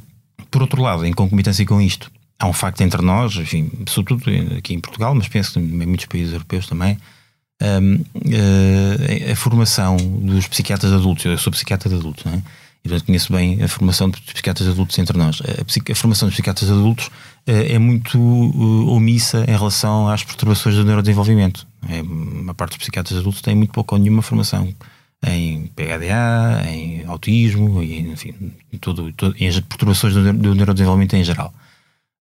[0.51, 4.75] por outro lado, em concomitância com isto, há um facto entre nós, enfim, sobretudo aqui
[4.75, 6.97] em Portugal, mas penso que em muitos países europeus também,
[7.61, 12.43] um, uh, a formação dos psiquiatras adultos, eu sou psiquiatra de adultos, não é?
[12.85, 15.41] E portanto conheço bem a formação dos psiquiatras adultos entre nós.
[15.43, 17.11] A, a formação dos psiquiatras adultos uh,
[17.47, 21.67] é muito uh, omissa em relação às perturbações do neurodesenvolvimento.
[21.89, 24.73] É, uma parte dos psiquiatras adultos tem muito pouco ou nenhuma formação
[25.27, 28.35] em PHDA, em autismo, e, enfim,
[28.73, 31.53] em, perturbações do, do neurodesenvolvimento em geral.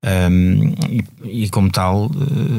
[0.04, 2.10] Um, e, e, como tal,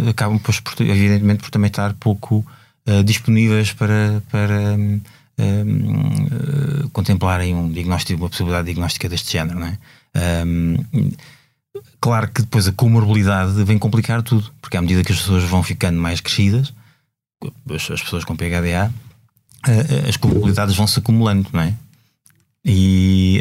[0.08, 2.44] acabam, pois, por, evidentemente, por também estar pouco
[2.88, 4.98] eh, disponíveis para, para um,
[5.38, 9.78] uh, contemplarem um diagnóstico, uma possibilidade diagnóstica deste género, não é?
[10.44, 10.76] Um,
[12.00, 15.62] claro que depois a comorbilidade vem complicar tudo, porque à medida que as pessoas vão
[15.62, 16.72] ficando mais crescidas,
[17.70, 18.92] as, as pessoas com PHDA,
[19.66, 21.74] uh, as comorbilidades vão se acumulando, não é?
[22.64, 23.40] E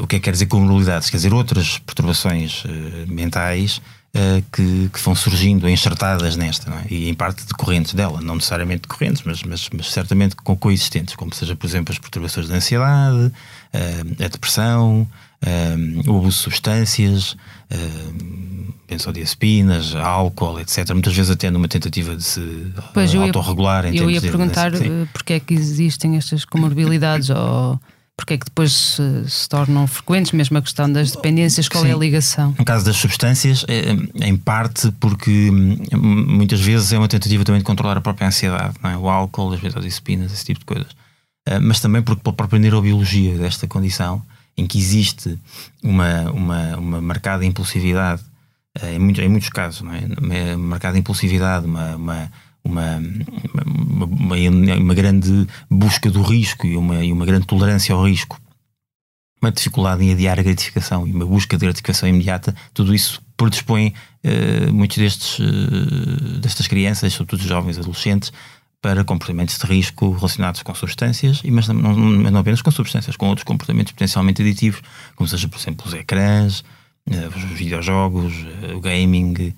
[0.00, 1.10] o que é que quer dizer comorbilidades?
[1.10, 2.64] Quer dizer outras perturbações
[3.06, 3.80] mentais
[4.14, 6.86] uh, que, que, vão surgindo enxertadas nesta, é?
[6.90, 11.34] e em parte decorrentes dela, não necessariamente decorrentes, mas, mas, mas certamente com coexistentes, como
[11.34, 15.06] seja, por exemplo, as perturbações da ansiedade, uh, a depressão,
[15.42, 20.90] uh, o abuso de substâncias, uh, benzodiazepinas, álcool, etc.
[20.92, 23.86] Muitas vezes até numa tentativa de se pois autorregular.
[23.86, 27.80] Eu ia, eu ia perguntar de, porque é que existem estas comorbilidades ou
[28.22, 31.90] porque é que depois se, se, tornam frequentes, mesmo a questão das dependências, qual Sim.
[31.90, 32.54] é a ligação?
[32.56, 37.58] No caso das substâncias, é, em parte porque hum, muitas vezes é uma tentativa também
[37.60, 38.96] de controlar a própria ansiedade, é?
[38.96, 40.92] o álcool, as benzodiazepinas, esse tipo de coisas.
[41.48, 44.22] uh, mas também porque pela própria neurobiologia desta condição,
[44.56, 45.36] em que existe
[45.82, 48.22] uma, uma, uma marcada impulsividade,
[48.80, 50.00] uh, em, muito, em muitos casos, não é?
[50.16, 52.32] uma marcada impulsividade, uma, uma
[52.64, 53.00] uma,
[54.06, 58.40] uma, uma, grande busca do risco e uma, e uma grande tolerância ao risco,
[59.40, 63.92] uma dificuldade em adiar a gratificação e uma busca de gratificação imediata, tudo isso predispõe
[64.24, 68.32] uh, muitos destes, uh, destas crianças, sobretudo jovens adolescentes,
[68.80, 73.44] para comportamentos de risco relacionados com substâncias, mas não, não, apenas com substâncias, com outros
[73.44, 74.80] comportamentos potencialmente aditivos,
[75.14, 78.32] como seja, por exemplo, os ecrãs, uh, os videojogos,
[78.74, 79.54] o gaming,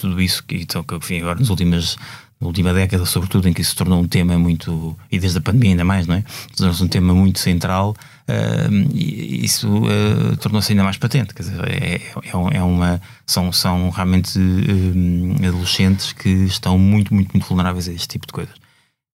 [0.00, 1.96] tudo isso que, então, que enfim, agora nas últimas
[2.40, 5.40] na última década, sobretudo, em que isso se tornou um tema muito, e desde a
[5.42, 6.24] pandemia ainda mais, não é?
[6.56, 7.94] Tornou-se um tema muito central
[8.26, 11.34] uh, e isso uh, tornou-se ainda mais patente.
[11.34, 17.30] Quer dizer, é, é, é uma, são, são realmente uh, adolescentes que estão muito, muito,
[17.30, 18.54] muito vulneráveis a este tipo de coisas.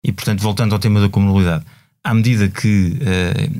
[0.03, 1.65] E, portanto, voltando ao tema da comunidade,
[2.03, 2.99] à medida que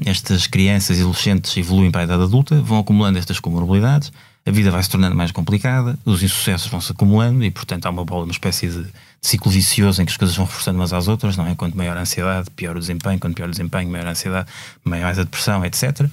[0.06, 4.12] estas crianças e adolescentes evoluem para a idade adulta, vão acumulando estas comorbilidades
[4.46, 7.90] a vida vai se tornando mais complicada, os insucessos vão se acumulando e, portanto, há
[7.90, 8.92] uma bola, uma espécie de, de
[9.22, 11.56] ciclo vicioso em que as coisas vão reforçando umas às outras, não é?
[11.56, 14.48] Quanto maior a ansiedade, pior o desempenho, quanto pior o desempenho, maior a ansiedade,
[14.84, 16.08] maior a depressão, etc.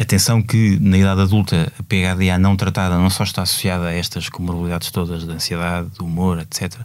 [0.00, 4.28] Atenção que na idade adulta a PHDA não tratada não só está associada a estas
[4.28, 6.76] comorbilidades todas de ansiedade, do humor, etc.,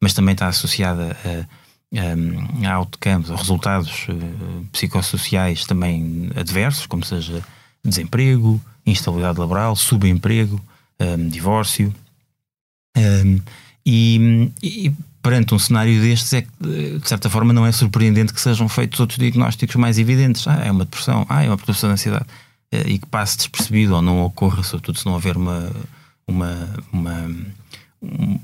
[0.00, 7.04] mas também está associada a, a, a outcomes, a resultados uh, psicossociais também adversos, como
[7.04, 7.44] seja
[7.84, 10.60] desemprego, instabilidade laboral, subemprego,
[11.00, 11.94] um, divórcio.
[12.96, 13.40] Um,
[13.84, 18.68] e, e, perante um cenário destes, é de certa forma, não é surpreendente que sejam
[18.68, 20.46] feitos outros diagnósticos mais evidentes.
[20.46, 22.26] Ah, é uma depressão, ah, é uma perturbação de ansiedade.
[22.72, 25.70] Eh, e que passe despercebido ou não ocorra, sobretudo se não houver uma.
[26.26, 27.30] uma, uma
[28.02, 28.38] um,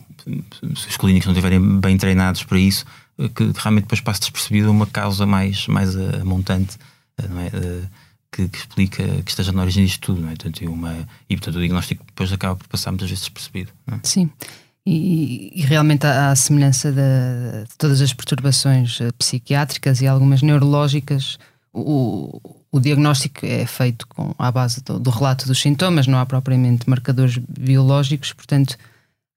[0.74, 2.84] se os clínicos não estiverem bem treinados para isso,
[3.18, 6.76] eh, que realmente depois passe despercebido uma causa mais, mais amontante,
[7.18, 7.51] eh, não é?
[8.37, 10.37] Que, que, explica que esteja na origem disto tudo, não é?
[10.37, 13.72] Portanto, uma, e portanto o diagnóstico depois acaba por passar muitas vezes despercebido.
[13.91, 13.99] É?
[14.03, 14.30] Sim.
[14.84, 16.99] E, e, realmente há a semelhança de,
[17.66, 21.39] de, todas as perturbações eh, psiquiátricas e algumas neurológicas,
[21.72, 26.26] o, o diagnóstico é feito com, à base do, do, relato dos sintomas, não há
[26.26, 28.76] propriamente marcadores biológicos, portanto.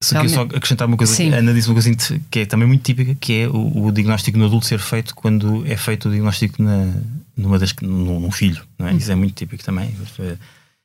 [0.00, 0.34] Se realmente...
[0.34, 1.32] só acrescentar uma coisa, Sim.
[1.32, 4.46] Ana disse uma coisa que é também muito típica, que é o, o, diagnóstico no
[4.46, 6.94] adulto ser feito quando é feito o diagnóstico na,
[7.40, 8.62] numa das, num, num filho.
[8.78, 8.92] Não é?
[8.92, 8.96] Hum.
[8.96, 9.94] Isso é muito típico também.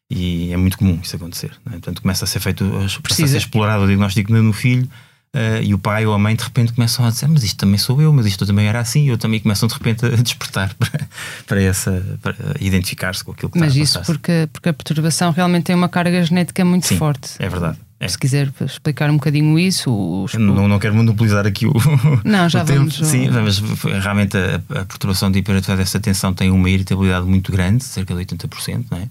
[0.09, 1.51] E é muito comum isso acontecer.
[1.67, 1.71] É?
[1.71, 2.65] Portanto, começa a ser feito,
[3.01, 4.89] precisa a ser explorado o diagnóstico no filho.
[5.35, 7.77] Uh, e o pai ou a mãe de repente começam a dizer mas isto também
[7.77, 10.73] sou eu, mas isto também era assim e eu também começam de repente a despertar
[10.75, 11.09] para,
[11.45, 15.75] para essa para identificar-se com aquilo que mas isso porque, porque a perturbação realmente tem
[15.75, 18.07] uma carga genética muito Sim, forte é verdade é.
[18.07, 19.91] Se quiser explicar um bocadinho isso.
[20.23, 20.33] Os...
[20.33, 21.73] Não, não quero monopolizar aqui o.
[22.25, 22.95] Não, já o vamos.
[22.97, 23.05] Tempo.
[23.05, 23.59] Sim, mas
[24.03, 28.25] realmente a, a perturbação de hiperatividade dessa tensão tem uma irritabilidade muito grande, cerca de
[28.25, 28.85] 80%.
[28.91, 29.09] Não é?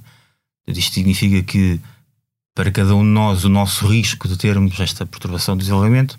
[0.67, 1.81] Isto significa que
[2.55, 6.17] para cada um de nós o nosso risco de termos esta perturbação do desenvolvimento,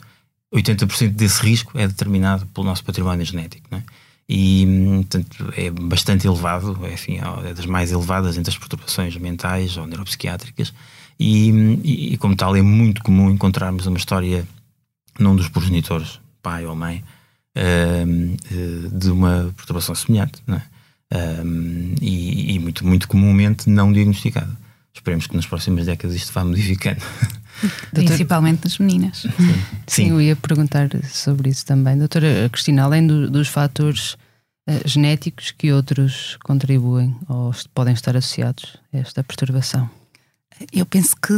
[0.53, 3.73] 80% desse risco é determinado pelo nosso património genético.
[3.75, 3.83] É?
[4.27, 4.65] E,
[5.01, 9.85] portanto, é bastante elevado, é, enfim, é das mais elevadas entre as perturbações mentais ou
[9.85, 10.73] neuropsiquiátricas
[11.19, 11.49] e,
[11.83, 14.45] e, e, como tal, é muito comum encontrarmos uma história
[15.19, 17.03] num dos progenitores, pai ou mãe,
[17.57, 20.55] uh, de uma perturbação semelhante, é?
[20.55, 24.65] uh, e, e, muito, muito comumente não diagnosticada.
[24.93, 27.01] Esperemos que nas próximas décadas isto vá modificando.
[27.93, 29.19] Principalmente nas meninas.
[29.19, 29.29] Sim.
[29.29, 29.55] Sim.
[29.87, 31.97] Sim, eu ia perguntar sobre isso também.
[31.97, 34.13] Doutora Cristina, além do, dos fatores
[34.69, 39.89] uh, genéticos, que outros contribuem ou podem estar associados a esta perturbação?
[40.71, 41.33] Eu penso que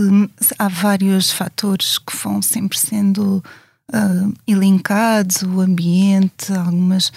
[0.60, 3.44] há vários fatores que vão sempre sendo
[3.92, 7.12] uh, elencados, o ambiente, algumas,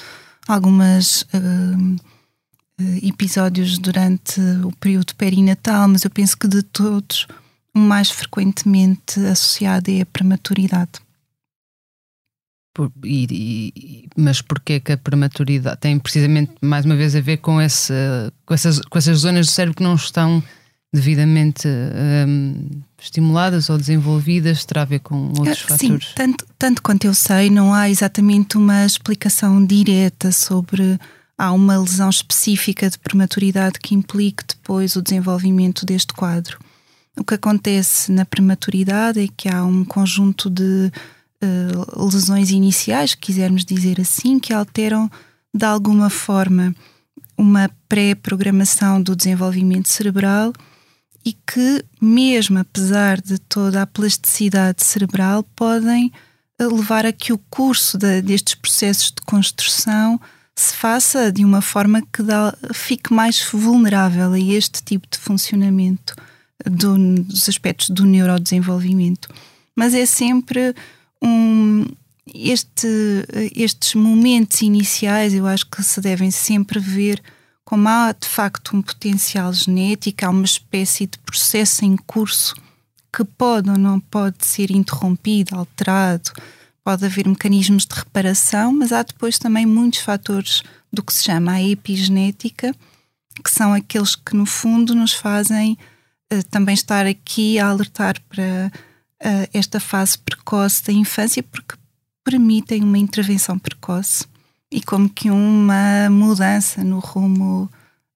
[0.48, 1.96] algumas uh,
[3.02, 7.26] episódios durante o período perinatal, mas eu penso que de todos
[7.74, 10.92] o mais frequentemente associado é a prematuridade.
[12.72, 13.26] Por, e,
[13.76, 17.92] e, mas porquê que a prematuridade tem precisamente mais uma vez a ver com, esse,
[18.46, 20.42] com, essas, com essas zonas do cérebro que não estão
[20.92, 26.12] devidamente um, estimuladas ou desenvolvidas terá a ver com outros ah, Sim, fatores?
[26.14, 30.98] Tanto, tanto quanto eu sei, não há exatamente uma explicação direta sobre.
[31.38, 36.58] Há uma lesão específica de prematuridade que implique depois o desenvolvimento deste quadro.
[37.18, 40.92] O que acontece na prematuridade é que há um conjunto de
[41.42, 45.10] uh, lesões iniciais, quisermos dizer assim, que alteram
[45.54, 46.74] de alguma forma
[47.38, 50.52] uma pré-programação do desenvolvimento cerebral
[51.24, 56.12] e que, mesmo apesar de toda a plasticidade cerebral, podem
[56.58, 60.20] eh, levar a que o curso de, destes processos de construção
[60.54, 66.14] se faça de uma forma que dá, fique mais vulnerável a este tipo de funcionamento
[66.64, 69.28] do, dos aspectos do neurodesenvolvimento.
[69.74, 70.74] Mas é sempre
[71.22, 71.86] um.
[72.32, 72.86] Este,
[73.56, 77.20] estes momentos iniciais eu acho que se devem sempre ver
[77.70, 82.52] como há de facto um potencial genético, há uma espécie de processo em curso
[83.12, 86.32] que pode ou não pode ser interrompido, alterado,
[86.82, 91.52] pode haver mecanismos de reparação, mas há depois também muitos fatores do que se chama
[91.52, 92.74] a epigenética,
[93.44, 95.78] que são aqueles que no fundo nos fazem
[96.32, 101.76] uh, também estar aqui a alertar para uh, esta fase precoce da infância, porque
[102.24, 104.24] permitem uma intervenção precoce
[104.70, 107.70] e como que uma mudança no rumo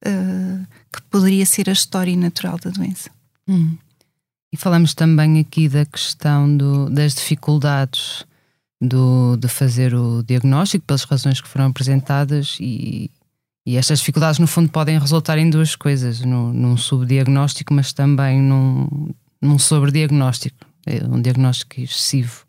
[0.07, 3.11] uh, que poderia ser a história natural da doença.
[3.49, 3.77] Hum.
[4.53, 8.25] E falamos também aqui da questão do, das dificuldades
[8.81, 13.11] do, de fazer o diagnóstico, pelas razões que foram apresentadas, e,
[13.67, 18.41] e estas dificuldades, no fundo, podem resultar em duas coisas: no, num subdiagnóstico, mas também
[18.41, 19.09] num,
[19.41, 22.44] num sobrediagnóstico, é um diagnóstico excessivo.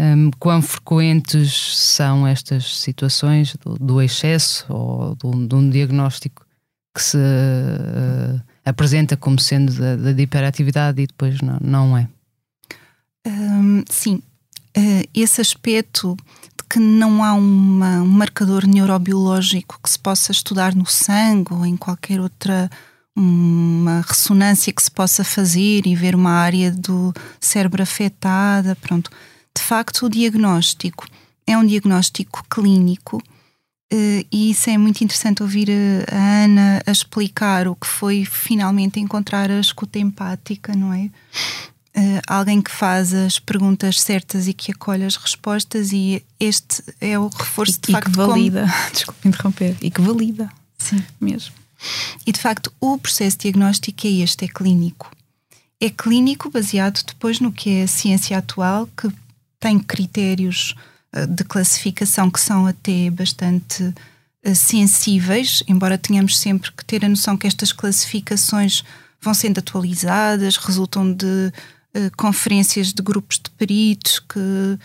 [0.00, 6.46] Um, quão frequentes são estas situações do, do excesso ou do, de um diagnóstico
[6.94, 12.08] que se uh, apresenta como sendo da, da hiperatividade e depois não, não é?
[13.26, 14.22] Um, sim,
[14.76, 16.16] uh, esse aspecto
[16.56, 21.66] de que não há uma, um marcador neurobiológico que se possa estudar no sangue ou
[21.66, 22.70] em qualquer outra
[23.16, 29.10] uma ressonância que se possa fazer e ver uma área do cérebro afetada, pronto.
[29.58, 31.04] De facto, o diagnóstico
[31.44, 33.20] é um diagnóstico clínico
[33.90, 38.22] Uh, e isso é muito interessante ouvir a, a, Ana a explicar o que foi
[38.22, 41.04] finalmente encontrar a escuta empática, não é?
[41.96, 47.18] Uh, alguém que faz as perguntas certas e que acolhe as respostas, e este é
[47.18, 48.08] o reforço e, de facto.
[48.08, 48.92] E que valida, como...
[48.92, 50.52] desculpe interromper, e que valida.
[50.76, 51.02] Sim.
[51.18, 51.54] Mesmo.
[52.26, 55.10] E de facto, o processo diagnóstico é este, é clínico.
[55.80, 59.08] É clínico baseado depois no que é a ciência atual, que
[59.60, 60.74] tem critérios
[61.12, 63.94] eh, de classificação que são até bastante
[64.42, 68.84] eh, sensíveis, embora tenhamos sempre que ter a noção que estas classificações
[69.20, 74.78] vão sendo atualizadas, resultam de uh, conferências de grupos de peritos que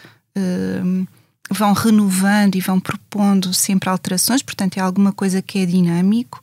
[1.52, 6.42] vão renovando e vão propondo sempre alterações, portanto é alguma coisa que é dinâmico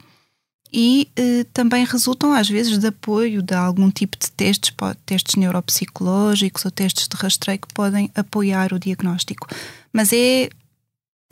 [0.73, 4.73] e eh, também resultam às vezes de apoio de algum tipo de testes,
[5.05, 9.49] testes neuropsicológicos ou testes de rastreio que podem apoiar o diagnóstico.
[9.93, 10.49] Mas é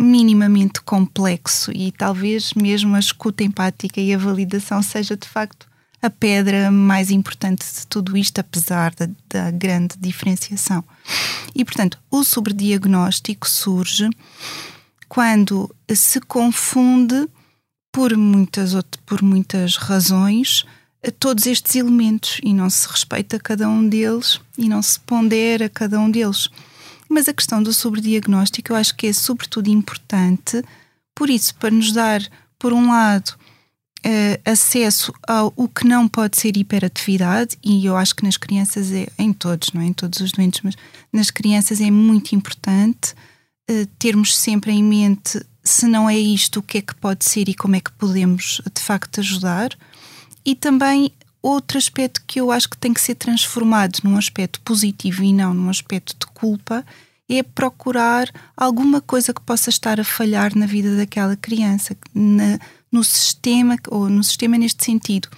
[0.01, 5.67] minimamente complexo e talvez mesmo a escuta empática e a validação seja de facto
[6.01, 10.85] a pedra mais importante de tudo isto, apesar da, da grande diferenciação.
[11.55, 14.09] E portanto, o sobrediagnóstico surge
[15.09, 17.29] quando se confunde
[17.93, 18.73] por muitas,
[19.07, 20.65] por muitas razões,
[21.19, 25.99] todos estes elementos e não se respeita cada um deles e não se pondera cada
[25.99, 26.49] um deles.
[27.09, 30.63] Mas a questão do sobrediagnóstico eu acho que é sobretudo importante,
[31.15, 32.21] por isso, para nos dar,
[32.59, 33.35] por um lado,
[33.99, 38.93] Uh, acesso ao o que não pode ser hiperatividade e eu acho que nas crianças
[38.93, 39.87] é em todos, não é?
[39.87, 40.77] em todos os doentes, mas
[41.13, 43.13] nas crianças é muito importante
[43.69, 47.49] uh, termos sempre em mente se não é isto, o que é que pode ser
[47.49, 49.71] e como é que podemos de facto ajudar.
[50.45, 51.13] E também
[51.43, 55.55] outro aspecto que eu acho que tem que ser transformado num aspecto positivo e não
[55.55, 56.85] num aspecto de culpa
[57.29, 62.59] é procurar alguma coisa que possa estar a falhar na vida daquela criança, na,
[62.91, 65.29] no sistema, ou no sistema neste sentido.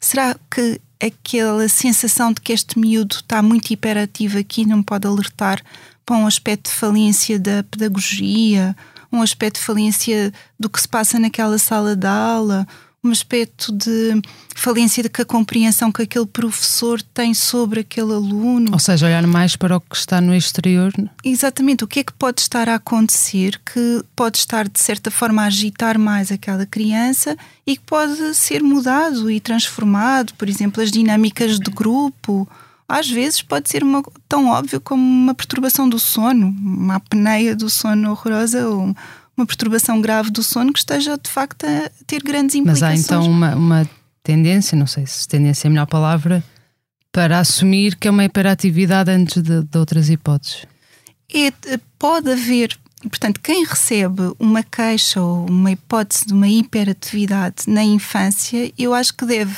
[0.00, 5.62] Será que aquela sensação de que este miúdo está muito hiperativo aqui não pode alertar
[6.04, 8.76] para um aspecto de falência da pedagogia
[9.12, 12.66] um aspecto de falência do que se passa naquela sala de aula,
[13.06, 14.20] um aspecto de
[14.54, 18.72] falência de que a compreensão que aquele professor tem sobre aquele aluno.
[18.72, 20.92] Ou seja, olhar mais para o que está no exterior.
[21.24, 25.42] Exatamente, o que é que pode estar a acontecer que pode estar de certa forma
[25.42, 27.36] a agitar mais aquela criança
[27.66, 32.48] e que pode ser mudado e transformado, por exemplo, as dinâmicas de grupo
[32.88, 37.68] às vezes pode ser uma, tão óbvio como uma perturbação do sono, uma apneia do
[37.68, 38.94] sono horrorosa ou
[39.36, 43.00] uma perturbação grave do sono que esteja de facto a ter grandes implicações.
[43.00, 43.90] Mas há então uma, uma
[44.22, 46.42] tendência, não sei se tendência é a melhor palavra,
[47.12, 50.66] para assumir que é uma hiperatividade antes de, de outras hipóteses.
[51.34, 51.50] É,
[51.98, 58.72] pode haver, portanto, quem recebe uma queixa ou uma hipótese de uma hiperatividade na infância,
[58.78, 59.56] eu acho que deve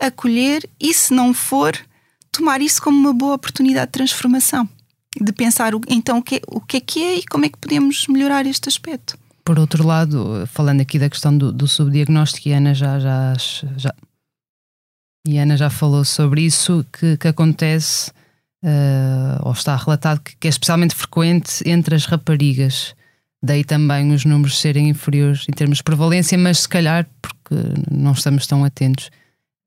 [0.00, 1.76] acolher e, se não for,
[2.32, 4.68] tomar isso como uma boa oportunidade de transformação,
[5.20, 8.06] de pensar então o que, o que é que é e como é que podemos
[8.08, 9.18] melhorar este aspecto.
[9.44, 13.34] Por outro lado, falando aqui da questão do, do subdiagnóstico, e Ana já, já,
[13.76, 13.94] já,
[15.26, 18.10] e Ana já falou sobre isso, que, que acontece,
[18.64, 22.94] uh, ou está relatado, que, que, é especialmente frequente entre as raparigas.
[23.42, 27.56] Daí também os números serem inferiores em termos de prevalência, mas se calhar porque
[27.90, 29.10] não estamos tão atentos.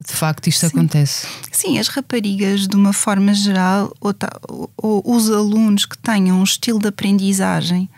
[0.04, 0.68] De facto, isto Sim.
[0.68, 1.28] acontece.
[1.52, 4.14] Sim, as raparigas, de uma forma geral, ou,
[4.50, 7.90] ou, ou os alunos que tenham um estilo de aprendizagem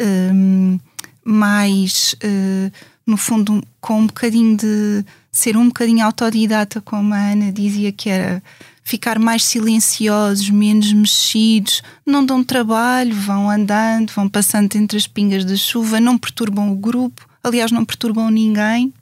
[0.00, 0.78] um,
[1.24, 2.72] mais, uh,
[3.06, 8.10] no fundo, com um bocadinho de ser um bocadinho autodidata, como a Ana dizia que
[8.10, 8.42] era
[8.82, 15.44] ficar mais silenciosos, menos mexidos, não dão trabalho, vão andando, vão passando entre as pingas
[15.44, 18.92] da chuva, não perturbam o grupo, aliás, não perturbam ninguém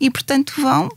[0.00, 0.88] e, portanto, vão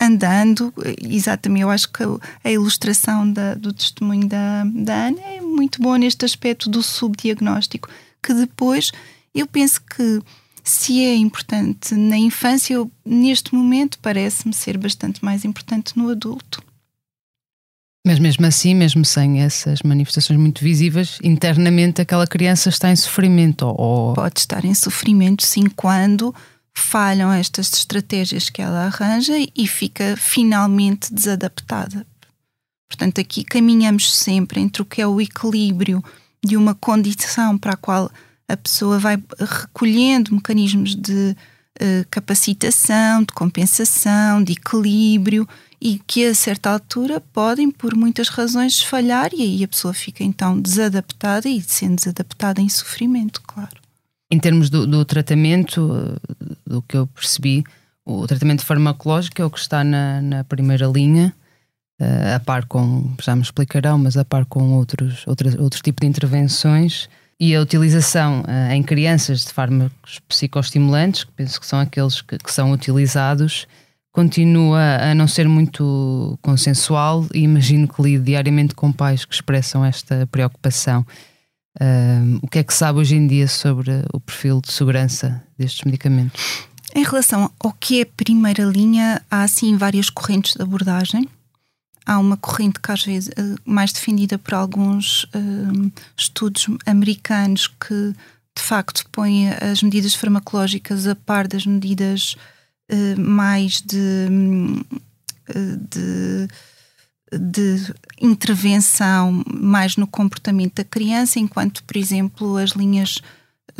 [0.00, 0.72] andando.
[1.02, 2.02] Exatamente, eu acho que
[2.42, 7.88] a ilustração da, do testemunho da, da Ana é muito boa neste aspecto do subdiagnóstico,
[8.22, 8.90] que depois
[9.34, 10.20] eu penso que
[10.64, 16.62] se é importante na infância, eu, neste momento parece-me ser bastante mais importante no adulto.
[18.06, 23.66] Mas mesmo assim, mesmo sem essas manifestações muito visíveis, internamente aquela criança está em sofrimento?
[23.66, 24.14] Ou...
[24.14, 26.34] Pode estar em sofrimento, sim, quando
[26.74, 32.06] falham estas estratégias que ela arranja e fica finalmente desadaptada.
[32.88, 36.02] Portanto, aqui caminhamos sempre entre o que é o equilíbrio
[36.44, 38.10] de uma condição para a qual
[38.48, 41.36] a pessoa vai recolhendo mecanismos de
[41.80, 45.48] uh, capacitação, de compensação, de equilíbrio
[45.80, 50.24] e que a certa altura podem, por muitas razões, falhar e aí a pessoa fica
[50.24, 53.79] então desadaptada e sendo desadaptada em sofrimento, claro.
[54.30, 56.18] Em termos do, do tratamento,
[56.64, 57.64] do que eu percebi,
[58.04, 61.34] o tratamento farmacológico é o que está na, na primeira linha,
[62.00, 66.00] uh, a par com, já me explicarão, mas a par com outros, outros, outros tipos
[66.02, 67.08] de intervenções
[67.38, 72.38] e a utilização uh, em crianças de fármacos psicoestimulantes, que penso que são aqueles que,
[72.38, 73.66] que, são utilizados,
[74.12, 79.84] continua a não ser muito consensual e imagino que lido diariamente com pais que expressam
[79.84, 81.06] esta preocupação.
[82.42, 86.68] O que é que sabe hoje em dia sobre o perfil de segurança destes medicamentos?
[86.94, 91.26] Em relação ao que é primeira linha, há sim várias correntes de abordagem
[92.10, 98.12] há uma corrente que às vezes uh, mais defendida por alguns uh, estudos americanos que
[98.56, 102.36] de facto põe as medidas farmacológicas a par das medidas
[102.90, 104.28] uh, mais de,
[105.88, 106.48] de,
[107.32, 113.20] de, intervenção mais no comportamento da criança, enquanto, por exemplo, as linhas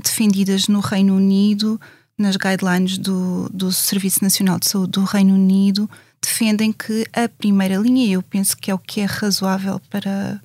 [0.03, 1.81] defendidas no Reino Unido,
[2.17, 5.89] nas guidelines do, do Serviço Nacional de Saúde do Reino Unido,
[6.23, 10.41] defendem que a primeira linha, eu penso que é o que é razoável para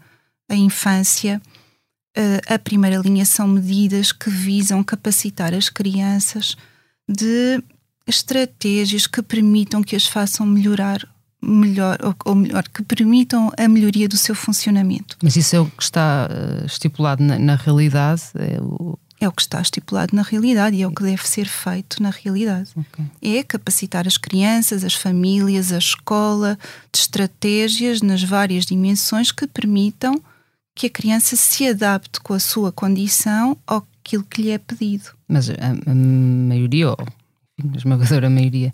[0.50, 1.42] a infância,
[2.16, 6.56] eh, a primeira linha são medidas que visam capacitar as crianças
[7.08, 7.62] de
[8.08, 11.06] estratégias que permitam que as façam melhorar
[11.46, 15.18] melhor ou, ou, melhor que permitam a melhoria do seu funcionamento.
[15.22, 19.32] Mas isso é o que está uh, estipulado na, na realidade, é o, é o
[19.32, 22.72] que está estipulado na realidade e é o que deve ser feito na realidade.
[22.76, 23.40] Okay.
[23.40, 26.58] É capacitar as crianças, as famílias, a escola
[26.92, 30.22] de estratégias nas várias dimensões que permitam
[30.74, 35.06] que a criança se adapte com a sua condição ao aquilo que lhe é pedido.
[35.28, 38.72] Mas a, a maioria, ou a esmagadora maioria eh,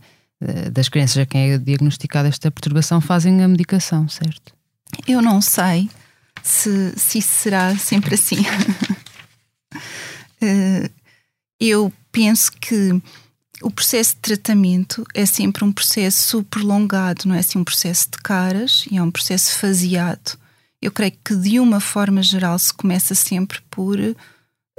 [0.71, 4.53] das crianças a quem é diagnosticada esta perturbação fazem a medicação, certo?
[5.07, 5.89] Eu não sei
[6.41, 8.37] se, se isso será sempre assim.
[10.43, 10.89] Eh,
[11.59, 12.99] eu penso que
[13.61, 18.17] o processo de tratamento é sempre um processo prolongado, não é assim um processo de
[18.17, 20.39] caras e é um processo faseado.
[20.81, 23.99] Eu creio que de uma forma geral se começa sempre por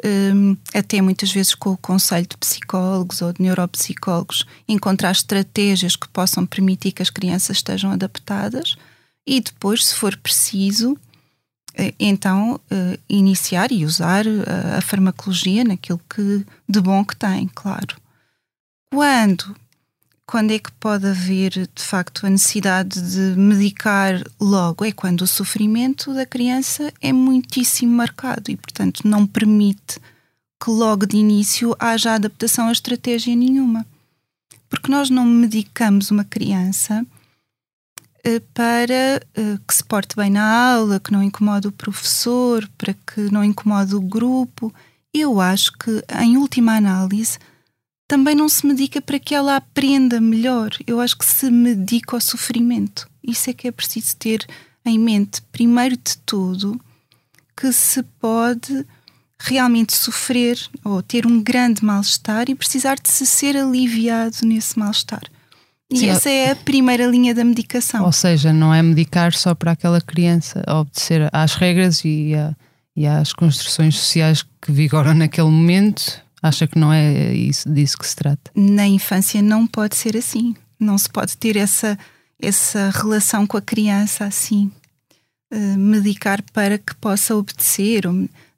[0.05, 6.09] um, até muitas vezes com o conselho de psicólogos ou de neuropsicólogos, encontrar estratégias que
[6.09, 8.77] possam permitir que as crianças estejam adaptadas
[9.27, 10.97] e depois, se for preciso,
[11.75, 17.49] eh, então uh, iniciar e usar a, a farmacologia naquilo que de bom que tem,
[17.55, 17.97] claro.
[18.93, 19.55] Quando
[20.33, 24.83] quando é que pode haver de facto a necessidade de medicar logo?
[24.83, 30.01] É quando o sofrimento da criança é muitíssimo marcado e, portanto, não permite
[30.59, 33.85] que logo de início haja adaptação a estratégia nenhuma.
[34.71, 37.05] Porque nós não medicamos uma criança
[38.25, 42.95] eh, para eh, que se porte bem na aula, que não incomode o professor, para
[42.95, 44.73] que não incomode o grupo.
[45.13, 47.39] Eu acho que, em última análise,
[48.13, 50.69] também não se medica para que ela aprenda melhor.
[50.87, 53.09] Eu acho que se medica ao sofrimento.
[53.27, 54.47] Isso é que é preciso ter
[54.85, 56.79] em mente, primeiro de tudo,
[57.57, 58.85] que se pode
[59.39, 65.23] realmente sofrer ou ter um grande mal-estar e precisar de se ser aliviado nesse mal-estar.
[65.91, 68.05] E Sim, essa é a primeira linha da medicação.
[68.05, 72.55] Ou seja, não é medicar só para aquela criança, obedecer às regras e, a,
[72.95, 76.22] e às construções sociais que vigoram naquele momento.
[76.43, 78.51] Acha que não é isso, disso que se trata?
[78.57, 80.57] Na infância não pode ser assim.
[80.79, 81.97] Não se pode ter essa,
[82.41, 84.71] essa relação com a criança assim.
[85.53, 88.03] Uh, medicar para que possa obedecer.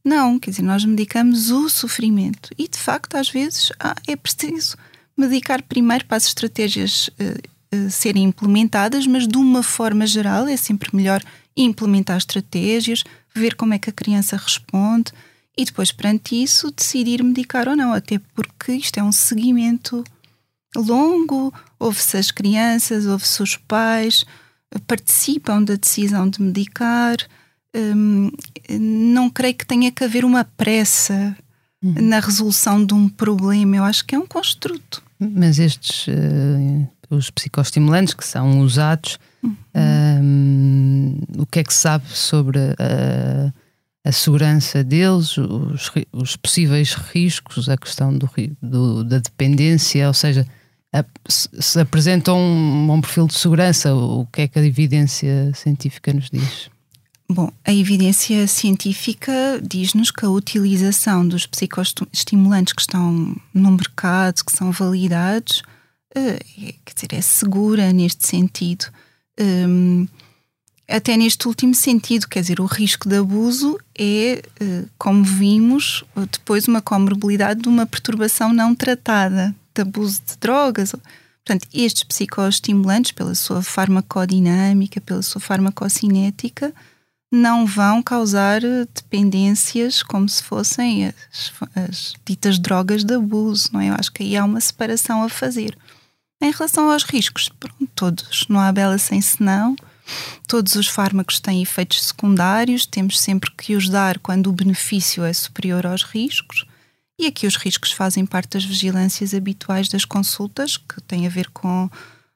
[0.03, 2.49] Não, quer dizer, nós medicamos o sofrimento.
[2.57, 4.79] E de facto, às vezes, ah, é preciso
[5.15, 10.57] medicar primeiro para as estratégias uh, uh, serem implementadas, mas de uma forma geral é
[10.57, 11.23] sempre melhor
[11.55, 13.05] implementar estratégias,
[13.35, 15.13] ver como é que a criança responde
[15.57, 20.03] e depois, perante isso, decidir medicar ou não, até porque isto é um seguimento
[20.77, 24.25] longo, ouve-se as crianças, ouve-se os pais,
[24.87, 27.17] participam da decisão de medicar.
[27.75, 28.31] Hum,
[28.69, 31.37] não creio que tenha que haver uma pressa
[31.83, 31.95] uhum.
[32.01, 33.77] na resolução de um problema.
[33.77, 35.03] Eu acho que é um construto.
[35.19, 39.57] Mas estes, uh, os psicoestimulantes que são usados, uhum.
[39.77, 43.53] um, o que é que se sabe sobre a,
[44.05, 48.29] a segurança deles, os, os, possíveis riscos, a questão do,
[48.63, 50.47] do, da dependência, ou seja,
[50.93, 56.13] a, se apresentam um, um perfil de segurança, o que é que a evidência científica
[56.13, 56.69] nos diz?
[57.29, 59.33] Bom, a evidência científica
[59.63, 65.63] diz-nos que a utilização dos psicoestimulantes que estão no mercado, que são validados,
[66.15, 68.85] eh, é, quer dizer, é segura neste sentido.
[69.41, 70.07] Um,
[70.89, 76.69] até neste último sentido, quer dizer, o risco de abuso é, eh, como vimos, depois
[76.69, 80.93] uma comorbilidade de uma perturbação não tratada, de abuso de drogas.
[81.45, 86.73] Portanto, estes psicoestimulantes, pela sua farmacodinâmica, pela sua farmacocinética,
[87.33, 88.61] não vão causar
[88.95, 93.89] dependências como se fossem as, as, ditas drogas de abuso, não é?
[93.89, 95.77] Eu acho que aí há uma separação a fazer.
[96.41, 99.75] Em relação aos riscos, pronto, todos, não há bela sem senão,
[100.47, 105.33] todos os fármacos têm efeitos secundários, temos sempre que os dar quando o benefício é
[105.33, 106.67] superior aos riscos.
[107.19, 111.49] E aqui os riscos fazem parte das vigilâncias habituais das consultas, que têm a ver
[111.51, 111.89] com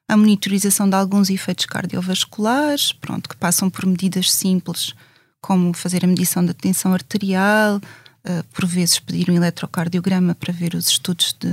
[0.07, 4.95] a monitorização de alguns efeitos cardiovasculares, pronto, que passam por medidas simples,
[5.39, 10.73] como fazer a medição da tensão arterial, uh, por vezes pedir um eletrocardiograma para ver
[10.73, 11.49] os estudos de,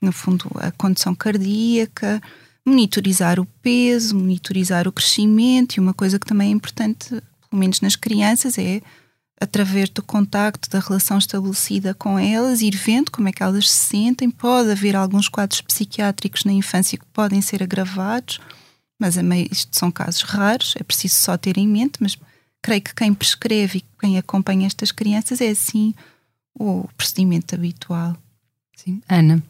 [0.00, 2.22] no fundo, a condição cardíaca,
[2.66, 7.80] monitorizar o peso, monitorizar o crescimento, e uma coisa que também é importante, pelo menos
[7.80, 8.80] nas crianças, é
[9.40, 13.88] através do contacto, da relação estabelecida com elas, ir vendo como é que elas se
[13.88, 14.30] sentem.
[14.30, 18.38] Pode haver alguns quadros psiquiátricos na infância que podem ser agravados,
[19.00, 19.16] mas
[19.50, 22.16] isto são casos raros, é preciso só ter em mente, mas
[22.62, 25.92] creio que quem prescreve e quem acompanha estas crianças é assim
[26.54, 28.16] o procedimento habitual.
[28.76, 29.02] Sim.
[29.08, 29.42] Ana,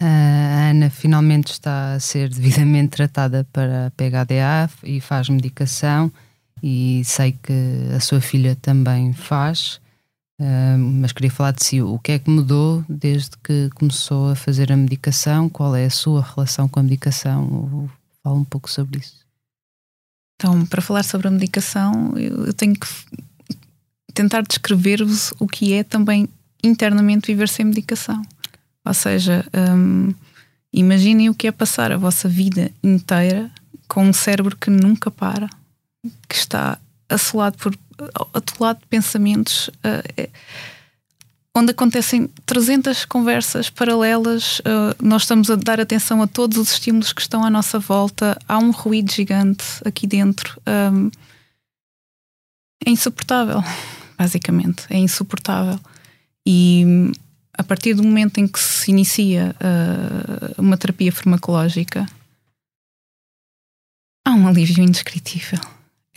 [0.00, 6.12] a Ana finalmente está a ser devidamente tratada para PHDA e faz medicação
[6.62, 7.52] e sei que
[7.94, 9.80] a sua filha também faz,
[10.78, 11.82] mas queria falar de si.
[11.82, 15.48] O que é que mudou desde que começou a fazer a medicação?
[15.48, 17.90] Qual é a sua relação com a medicação?
[18.22, 19.26] Fala um pouco sobre isso.
[20.36, 22.86] Então, para falar sobre a medicação, eu tenho que
[24.14, 26.28] tentar descrever-vos o que é também
[26.62, 28.22] internamente viver sem medicação.
[28.88, 30.14] Ou seja, um,
[30.72, 33.50] imaginem o que é passar a vossa vida inteira
[33.86, 35.48] com um cérebro que nunca para,
[36.26, 37.76] que está assolado por
[38.32, 40.30] atolado de pensamentos uh,
[41.54, 47.12] onde acontecem 300 conversas paralelas, uh, nós estamos a dar atenção a todos os estímulos
[47.12, 50.58] que estão à nossa volta, há um ruído gigante aqui dentro.
[50.66, 51.10] Um,
[52.86, 53.62] é insuportável,
[54.16, 55.78] basicamente, é insuportável.
[56.46, 57.12] E
[57.58, 62.06] a partir do momento em que se inicia uh, uma terapia farmacológica,
[64.24, 65.60] há um alívio indescritível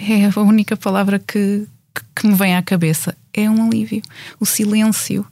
[0.02, 1.68] é a única palavra que,
[2.16, 3.16] que, me vem à cabeça.
[3.34, 4.02] É um alívio.
[4.40, 5.26] O silêncio,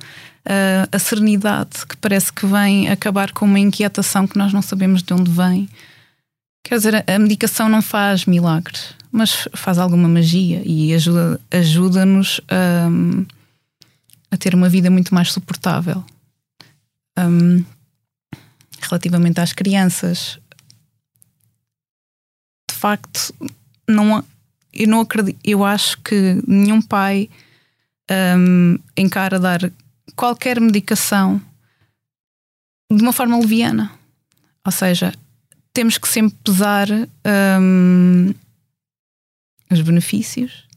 [0.46, 5.02] a, a serenidade que parece que vem acabar com uma inquietação que nós não sabemos
[5.02, 5.68] de onde vem.
[6.64, 12.90] Quer dizer, a medicação não faz milagres, mas faz alguma magia e ajuda-nos ajuda a,
[14.32, 16.04] a ter uma vida muito mais suportável.
[17.18, 17.64] Um,
[18.82, 20.40] relativamente às crianças,
[22.70, 23.34] de facto,
[23.88, 24.24] não,
[24.74, 27.30] eu não acredito, eu acho que nenhum pai
[28.38, 29.72] um, encara dar
[30.16, 31.42] qualquer medicação
[32.92, 33.92] de uma forma leviana.
[34.66, 35.14] Ou seja,
[35.74, 36.88] temos que sempre pesar
[37.62, 38.34] um,
[39.72, 40.68] os benefícios,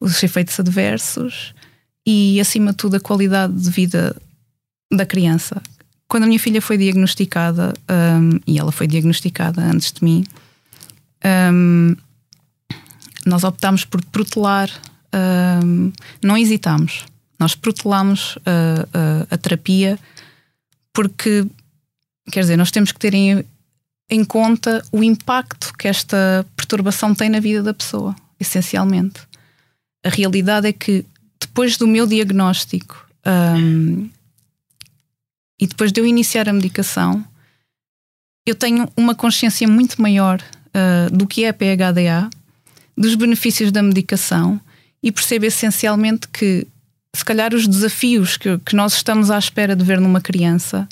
[0.00, 1.54] os efeitos adversos
[2.06, 4.16] e, acima de tudo, a qualidade de vida
[4.92, 5.62] da criança.
[6.08, 10.26] Quando a minha filha foi diagnosticada, um, e ela foi diagnosticada antes de mim,
[11.52, 11.94] um,
[13.24, 14.68] nós optámos por protelar,
[15.64, 15.92] um,
[16.22, 17.04] não hesitámos,
[17.38, 19.98] nós protelámos a, a, a, terapia
[20.92, 21.46] porque,
[22.30, 23.44] quer dizer, nós temos que ter em,
[24.10, 29.20] em conta o impacto que esta perturbação tem na vida da pessoa, essencialmente.
[30.04, 31.04] A realidade é que
[31.40, 34.08] depois do meu diagnóstico um,
[35.58, 37.24] e depois de eu iniciar a medicação,
[38.46, 42.30] eu tenho uma consciência muito maior uh, do que é a PHDA,
[42.96, 44.60] dos benefícios da medicação
[45.02, 46.66] e percebo essencialmente que,
[47.14, 50.88] se calhar, os desafios que, que nós estamos à espera de ver numa criança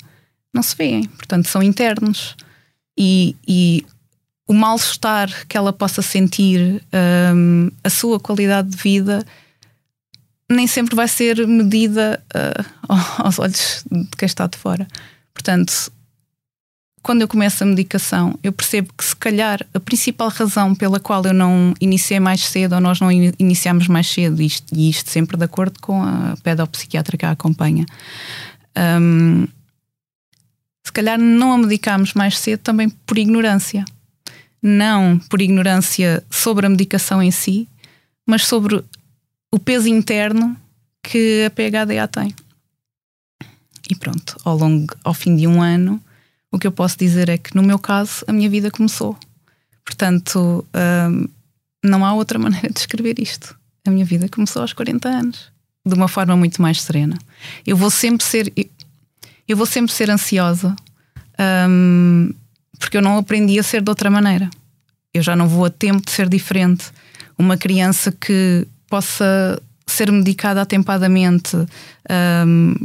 [0.53, 2.35] não se veem, portanto, são internos.
[2.97, 3.85] E, e
[4.47, 6.83] o mal-estar que ela possa sentir,
[7.35, 9.25] um, a sua qualidade de vida,
[10.49, 14.87] nem sempre vai ser medida uh, aos olhos de quem está de fora.
[15.33, 15.91] Portanto,
[17.01, 21.23] quando eu começo a medicação, eu percebo que se calhar a principal razão pela qual
[21.23, 25.37] eu não iniciei mais cedo ou nós não iniciamos mais cedo, isto, e isto sempre
[25.37, 27.85] de acordo com a pedopsiquiatra que a acompanha,
[29.01, 29.47] um,
[30.83, 33.85] se calhar não a medicamos mais cedo também por ignorância.
[34.61, 37.67] Não por ignorância sobre a medicação em si,
[38.25, 38.83] mas sobre
[39.51, 40.55] o peso interno
[41.01, 42.35] que a PHDA tem.
[43.89, 46.01] E pronto, ao longo, ao fim de um ano,
[46.51, 49.17] o que eu posso dizer é que no meu caso a minha vida começou.
[49.83, 50.65] Portanto,
[51.09, 51.27] hum,
[51.83, 53.57] não há outra maneira de escrever isto.
[53.87, 55.51] A minha vida começou aos 40 anos,
[55.85, 57.17] de uma forma muito mais serena.
[57.65, 58.53] Eu vou sempre ser
[59.47, 60.75] eu vou sempre ser ansiosa
[61.67, 62.31] um,
[62.77, 64.47] porque eu não aprendi a ser de outra maneira.
[65.11, 66.91] Eu já não vou a tempo de ser diferente.
[67.35, 71.55] Uma criança que possa ser medicada atempadamente
[72.45, 72.75] um,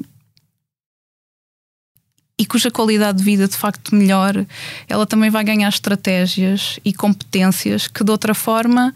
[2.39, 4.47] e cuja qualidade de vida de facto melhore,
[4.89, 8.93] ela também vai ganhar estratégias e competências que de outra forma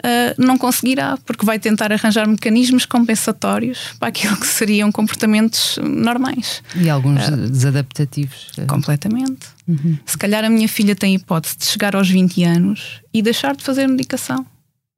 [0.00, 6.62] uh, não conseguirá, porque vai tentar arranjar mecanismos compensatórios para aquilo que seriam comportamentos normais.
[6.74, 8.52] E alguns uh, desadaptativos.
[8.66, 9.48] Completamente.
[9.68, 9.98] Uhum.
[10.06, 13.62] Se calhar a minha filha tem hipótese de chegar aos 20 anos e deixar de
[13.62, 14.46] fazer medicação.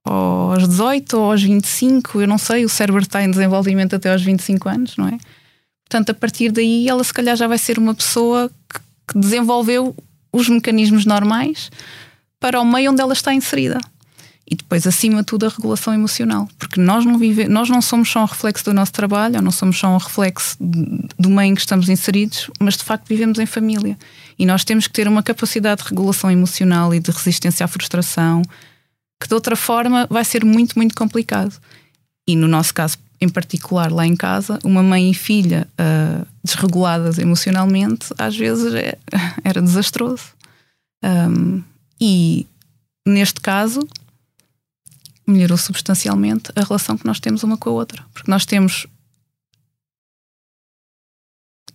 [0.05, 4.23] Aos 18 ou aos 25, eu não sei, o cérebro está em desenvolvimento até aos
[4.23, 5.19] 25 anos, não é?
[5.89, 9.95] Portanto, a partir daí, ela se calhar já vai ser uma pessoa que, que desenvolveu
[10.33, 11.71] os mecanismos normais
[12.41, 13.79] para o meio onde ela está inserida.
[14.51, 16.49] E depois, acima de tudo, a regulação emocional.
[16.59, 19.51] Porque nós não, vive, nós não somos só um reflexo do nosso trabalho, ou não
[19.51, 23.47] somos só um reflexo do meio em que estamos inseridos, mas de facto vivemos em
[23.47, 23.97] família.
[24.39, 28.43] E nós temos que ter uma capacidade de regulação emocional e de resistência à frustração,
[29.23, 31.59] que de outra forma vai ser muito, muito complicado.
[32.29, 37.19] E no nosso caso em particular, lá em casa, uma mãe e filha uh, desreguladas
[37.19, 38.99] emocionalmente, às vezes é,
[39.45, 40.25] era desastroso.
[41.05, 41.63] Um,
[42.01, 42.49] e
[43.07, 43.79] neste caso,
[45.25, 48.05] melhorou substancialmente a relação que nós temos uma com a outra.
[48.13, 48.89] Porque nós temos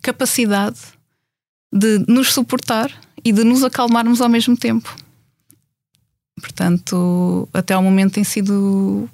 [0.01, 0.79] capacidade
[1.73, 2.91] de nos suportar
[3.23, 4.93] e de nos acalmarmos ao mesmo tempo.
[6.39, 9.09] Portanto, até ao momento tem sido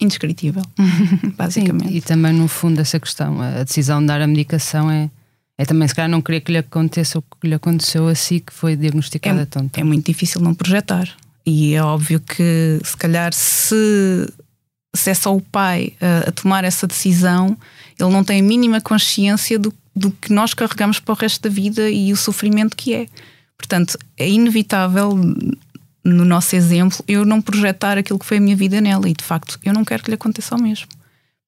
[0.00, 0.62] indescritível,
[1.36, 1.90] basicamente.
[1.90, 5.10] Sim, e também, no fundo, essa questão, a decisão de dar a medicação é,
[5.56, 8.40] é também, se calhar, não querer que lhe aconteça o que lhe aconteceu a si,
[8.40, 9.80] que foi diagnosticada é, tonta.
[9.80, 11.08] É muito difícil não projetar.
[11.44, 14.28] E é óbvio que, se calhar, se,
[14.94, 17.56] se é só o pai a, a tomar essa decisão,
[17.98, 21.50] ele não tem a mínima consciência do, do que nós carregamos para o resto da
[21.50, 23.06] vida e o sofrimento que é.
[23.56, 25.16] Portanto, é inevitável,
[26.04, 29.24] no nosso exemplo, eu não projetar aquilo que foi a minha vida nela e, de
[29.24, 30.88] facto, eu não quero que lhe aconteça o mesmo.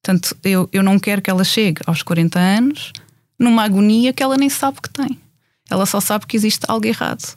[0.02, 2.92] Portanto, eu, eu não quero que ela chegue aos 40 anos
[3.38, 5.18] numa agonia que ela nem sabe que tem.
[5.68, 7.36] Ela só sabe que existe algo errado.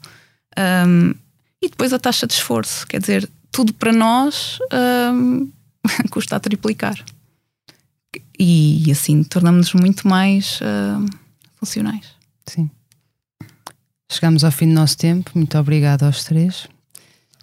[0.57, 1.13] Um,
[1.61, 4.59] e depois a taxa de esforço, quer dizer, tudo para nós
[5.13, 5.49] um,
[6.11, 6.97] custa a triplicar.
[8.37, 11.05] E assim tornamos-nos muito mais uh,
[11.55, 12.05] funcionais.
[12.45, 12.69] Sim.
[14.11, 15.31] Chegamos ao fim do nosso tempo.
[15.33, 16.67] Muito obrigada aos três.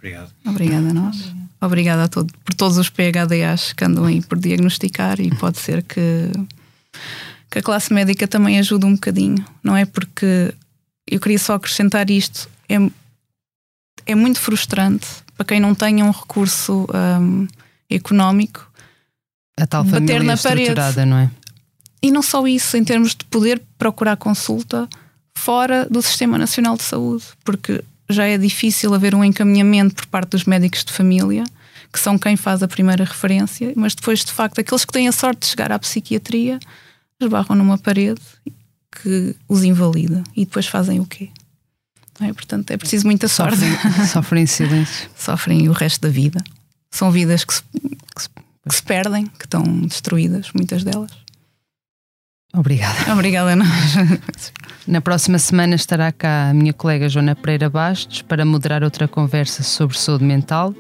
[0.05, 0.31] Obrigado.
[0.45, 1.35] Obrigada a nós.
[1.59, 5.83] Obrigada a todo, por todos os PHDAs que andam aí por diagnosticar e pode ser
[5.83, 6.31] que,
[7.51, 9.43] que a classe médica também ajude um bocadinho.
[9.63, 10.53] Não é porque
[11.11, 12.51] eu queria só acrescentar isto.
[12.69, 12.75] É,
[14.05, 15.07] é muito frustrante
[15.39, 17.49] para quem não tenha um recurso um,
[17.89, 18.71] económico.
[19.59, 21.07] A tal bater na parede.
[21.07, 21.31] não é?
[22.03, 24.87] E não só isso, em termos de poder procurar consulta
[25.35, 30.31] fora do Sistema Nacional de Saúde, porque já é difícil haver um encaminhamento por parte
[30.31, 31.45] dos médicos de família
[31.93, 35.13] que são quem faz a primeira referência, mas depois, de facto, aqueles que têm a
[35.13, 36.59] sorte de chegar à psiquiatria
[37.21, 38.21] esbarram numa parede
[38.91, 41.31] que os invalida e depois fazem o quê?
[42.21, 42.33] É?
[42.33, 43.59] Portanto, é preciso muita sorte.
[43.59, 45.11] Sofrem, sofrem em silêncio.
[45.17, 46.43] Sofrem o resto da vida.
[46.91, 48.29] São vidas que se, que se,
[48.69, 51.13] que se perdem, que estão destruídas, muitas delas.
[52.53, 53.13] Obrigada.
[53.13, 53.69] Obrigada a nós.
[54.87, 59.63] Na próxima semana estará cá a minha colega Joana Pereira Bastos para moderar outra conversa
[59.63, 60.75] sobre saúde mental.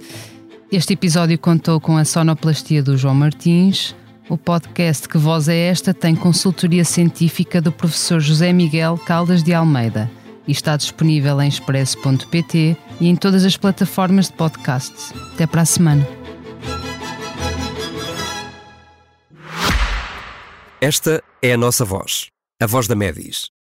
[0.71, 3.97] Este episódio contou com a sonoplastia do João Martins.
[4.29, 9.55] O podcast Que Voz é Esta tem consultoria científica do professor José Miguel Caldas de
[9.55, 10.11] Almeida
[10.47, 14.93] e está disponível em expresso.pt e em todas as plataformas de podcast.
[15.35, 16.07] Até para a semana.
[20.81, 22.27] Esta é a nossa voz,
[22.61, 23.47] a voz da Medis,